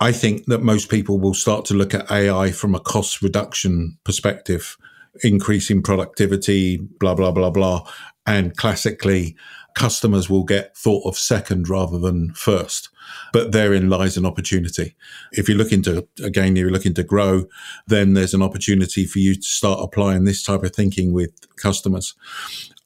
I 0.00 0.12
think 0.12 0.46
that 0.46 0.62
most 0.62 0.90
people 0.90 1.18
will 1.18 1.34
start 1.34 1.64
to 1.66 1.74
look 1.74 1.94
at 1.94 2.10
AI 2.10 2.52
from 2.52 2.74
a 2.74 2.80
cost 2.80 3.20
reduction 3.20 3.98
perspective, 4.04 4.76
increasing 5.22 5.82
productivity, 5.82 6.78
blah, 7.00 7.14
blah, 7.14 7.32
blah, 7.32 7.50
blah. 7.50 7.88
And 8.26 8.56
classically, 8.56 9.36
customers 9.74 10.30
will 10.30 10.44
get 10.44 10.76
thought 10.76 11.04
of 11.06 11.18
second 11.18 11.68
rather 11.68 11.98
than 11.98 12.32
first. 12.34 12.90
But 13.32 13.52
therein 13.52 13.88
lies 13.88 14.16
an 14.16 14.26
opportunity. 14.26 14.96
If 15.32 15.48
you're 15.48 15.58
looking 15.58 15.82
to, 15.82 16.06
again, 16.22 16.56
you're 16.56 16.70
looking 16.70 16.94
to 16.94 17.02
grow, 17.02 17.46
then 17.86 18.14
there's 18.14 18.34
an 18.34 18.42
opportunity 18.42 19.04
for 19.04 19.18
you 19.18 19.34
to 19.34 19.42
start 19.42 19.80
applying 19.82 20.24
this 20.24 20.42
type 20.42 20.62
of 20.62 20.74
thinking 20.74 21.12
with 21.12 21.32
customers. 21.56 22.14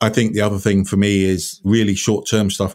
I 0.00 0.08
think 0.08 0.32
the 0.32 0.40
other 0.40 0.58
thing 0.58 0.84
for 0.84 0.96
me 0.96 1.24
is 1.24 1.60
really 1.64 1.94
short 1.94 2.26
term 2.28 2.50
stuff. 2.50 2.74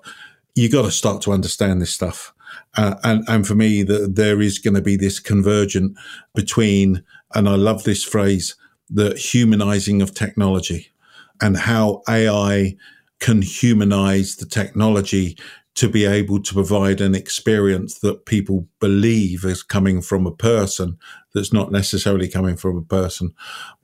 You 0.55 0.69
got 0.69 0.83
to 0.83 0.91
start 0.91 1.21
to 1.23 1.31
understand 1.31 1.81
this 1.81 1.93
stuff. 1.93 2.33
Uh, 2.75 2.95
and, 3.03 3.23
and 3.27 3.45
for 3.45 3.55
me, 3.55 3.83
the, 3.83 4.07
there 4.11 4.41
is 4.41 4.59
going 4.59 4.73
to 4.73 4.81
be 4.81 4.95
this 4.95 5.19
convergent 5.19 5.97
between, 6.33 7.03
and 7.35 7.49
I 7.49 7.55
love 7.55 7.83
this 7.83 8.03
phrase, 8.03 8.55
the 8.89 9.15
humanizing 9.15 10.01
of 10.01 10.13
technology 10.13 10.91
and 11.41 11.57
how 11.57 12.01
AI 12.07 12.75
can 13.19 13.41
humanize 13.41 14.35
the 14.35 14.45
technology 14.45 15.37
to 15.77 15.87
be 15.87 16.05
able 16.05 16.41
to 16.41 16.55
provide 16.55 16.99
an 17.01 17.13
experience 17.13 17.99
that 17.99 18.25
people 18.25 18.67
believe 18.79 19.45
is 19.45 19.61
coming 19.61 20.01
from 20.01 20.25
a 20.25 20.35
person 20.35 20.97
that's 21.35 21.53
not 21.53 21.71
necessarily 21.71 22.27
coming 22.27 22.57
from 22.57 22.77
a 22.77 22.81
person. 22.81 23.31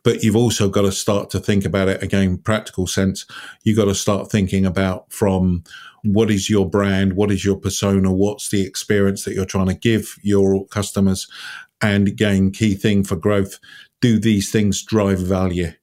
But 0.02 0.24
you've 0.24 0.36
also 0.36 0.70
got 0.70 0.82
to 0.82 0.92
start 0.92 1.30
to 1.30 1.40
think 1.40 1.66
about 1.66 1.90
it 1.90 2.02
again, 2.02 2.40
practical 2.40 2.88
sense. 2.88 3.28
You've 3.64 3.78
got 3.78 3.86
to 3.86 3.94
start 3.94 4.32
thinking 4.32 4.66
about 4.66 5.14
from 5.14 5.66
what 6.04 6.32
is 6.32 6.50
your 6.50 6.68
brand? 6.68 7.14
What 7.14 7.32
is 7.32 7.46
your 7.46 7.58
persona? 7.58 8.12
What's 8.12 8.50
the 8.50 8.66
experience 8.66 9.24
that 9.26 9.36
you're 9.36 9.46
trying 9.46 9.68
to 9.68 9.76
give 9.76 10.16
your 10.24 10.66
customers? 10.66 11.28
And 11.80 12.08
again, 12.08 12.50
key 12.50 12.74
thing 12.74 13.04
for 13.04 13.18
growth, 13.18 13.60
do 14.02 14.18
these 14.18 14.52
things 14.52 14.82
drive 14.82 15.20
value? 15.20 15.74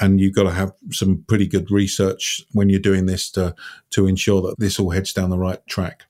And 0.00 0.20
you've 0.20 0.34
got 0.34 0.44
to 0.44 0.50
have 0.50 0.72
some 0.90 1.24
pretty 1.28 1.46
good 1.46 1.70
research 1.70 2.44
when 2.52 2.68
you're 2.68 2.80
doing 2.80 3.06
this 3.06 3.30
to 3.32 3.54
to 3.90 4.06
ensure 4.06 4.42
that 4.42 4.58
this 4.58 4.80
all 4.80 4.90
heads 4.90 5.12
down 5.12 5.30
the 5.30 5.38
right 5.38 5.64
track. 5.66 6.04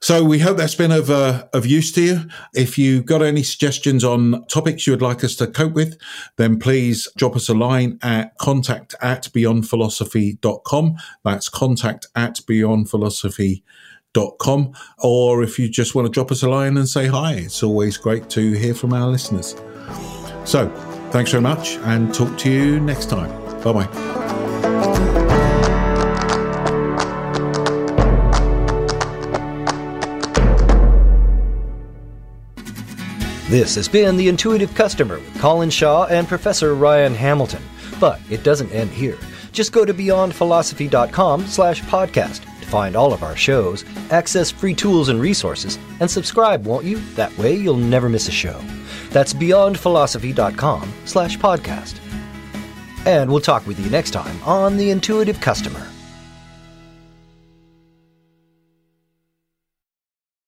So 0.00 0.22
we 0.22 0.40
hope 0.40 0.56
that's 0.56 0.74
been 0.74 0.92
of, 0.92 1.10
uh, 1.10 1.46
of 1.52 1.66
use 1.66 1.92
to 1.92 2.02
you. 2.02 2.22
If 2.54 2.78
you've 2.78 3.04
got 3.06 3.22
any 3.22 3.42
suggestions 3.42 4.04
on 4.04 4.46
topics 4.46 4.86
you 4.86 4.92
would 4.92 5.02
like 5.02 5.24
us 5.24 5.34
to 5.36 5.46
cope 5.46 5.72
with, 5.72 5.96
then 6.36 6.58
please 6.58 7.08
drop 7.16 7.34
us 7.34 7.48
a 7.48 7.54
line 7.54 7.98
at 8.02 8.36
contact 8.38 8.94
at 9.00 9.22
beyondphilosophy.com. 9.24 10.96
That's 11.24 11.48
contact 11.48 12.06
at 12.14 12.34
beyondphilosophy.com. 12.36 14.72
Or 14.98 15.42
if 15.42 15.58
you 15.58 15.68
just 15.68 15.94
want 15.94 16.06
to 16.06 16.12
drop 16.12 16.30
us 16.30 16.42
a 16.42 16.48
line 16.48 16.76
and 16.76 16.86
say 16.88 17.06
hi, 17.06 17.34
it's 17.34 17.62
always 17.62 17.96
great 17.96 18.28
to 18.30 18.52
hear 18.52 18.74
from 18.74 18.92
our 18.92 19.08
listeners. 19.08 19.54
So 20.44 20.70
Thanks 21.16 21.30
very 21.30 21.40
much 21.40 21.76
and 21.76 22.12
talk 22.12 22.36
to 22.40 22.50
you 22.50 22.78
next 22.78 23.08
time. 23.08 23.30
Bye 23.62 23.72
bye. 23.72 23.86
This 33.48 33.74
has 33.76 33.88
been 33.88 34.18
The 34.18 34.28
Intuitive 34.28 34.74
Customer 34.74 35.14
with 35.14 35.40
Colin 35.40 35.70
Shaw 35.70 36.04
and 36.04 36.28
Professor 36.28 36.74
Ryan 36.74 37.14
Hamilton. 37.14 37.62
But 37.98 38.20
it 38.28 38.42
doesn't 38.42 38.70
end 38.72 38.90
here. 38.90 39.16
Just 39.52 39.72
go 39.72 39.86
to 39.86 39.94
beyondphilosophy.com 39.94 41.46
slash 41.46 41.80
podcast 41.84 42.42
to 42.60 42.66
find 42.66 42.94
all 42.94 43.14
of 43.14 43.22
our 43.22 43.36
shows, 43.36 43.86
access 44.10 44.50
free 44.50 44.74
tools 44.74 45.08
and 45.08 45.18
resources, 45.18 45.78
and 46.00 46.10
subscribe, 46.10 46.66
won't 46.66 46.84
you? 46.84 46.98
That 47.14 47.36
way 47.38 47.54
you'll 47.54 47.78
never 47.78 48.10
miss 48.10 48.28
a 48.28 48.32
show. 48.32 48.60
That's 49.16 49.32
beyondphilosophy.com 49.32 50.92
slash 51.06 51.38
podcast. 51.38 51.98
And 53.06 53.30
we'll 53.30 53.40
talk 53.40 53.66
with 53.66 53.80
you 53.80 53.88
next 53.88 54.10
time 54.10 54.38
on 54.44 54.76
The 54.76 54.90
Intuitive 54.90 55.40
Customer. 55.40 55.88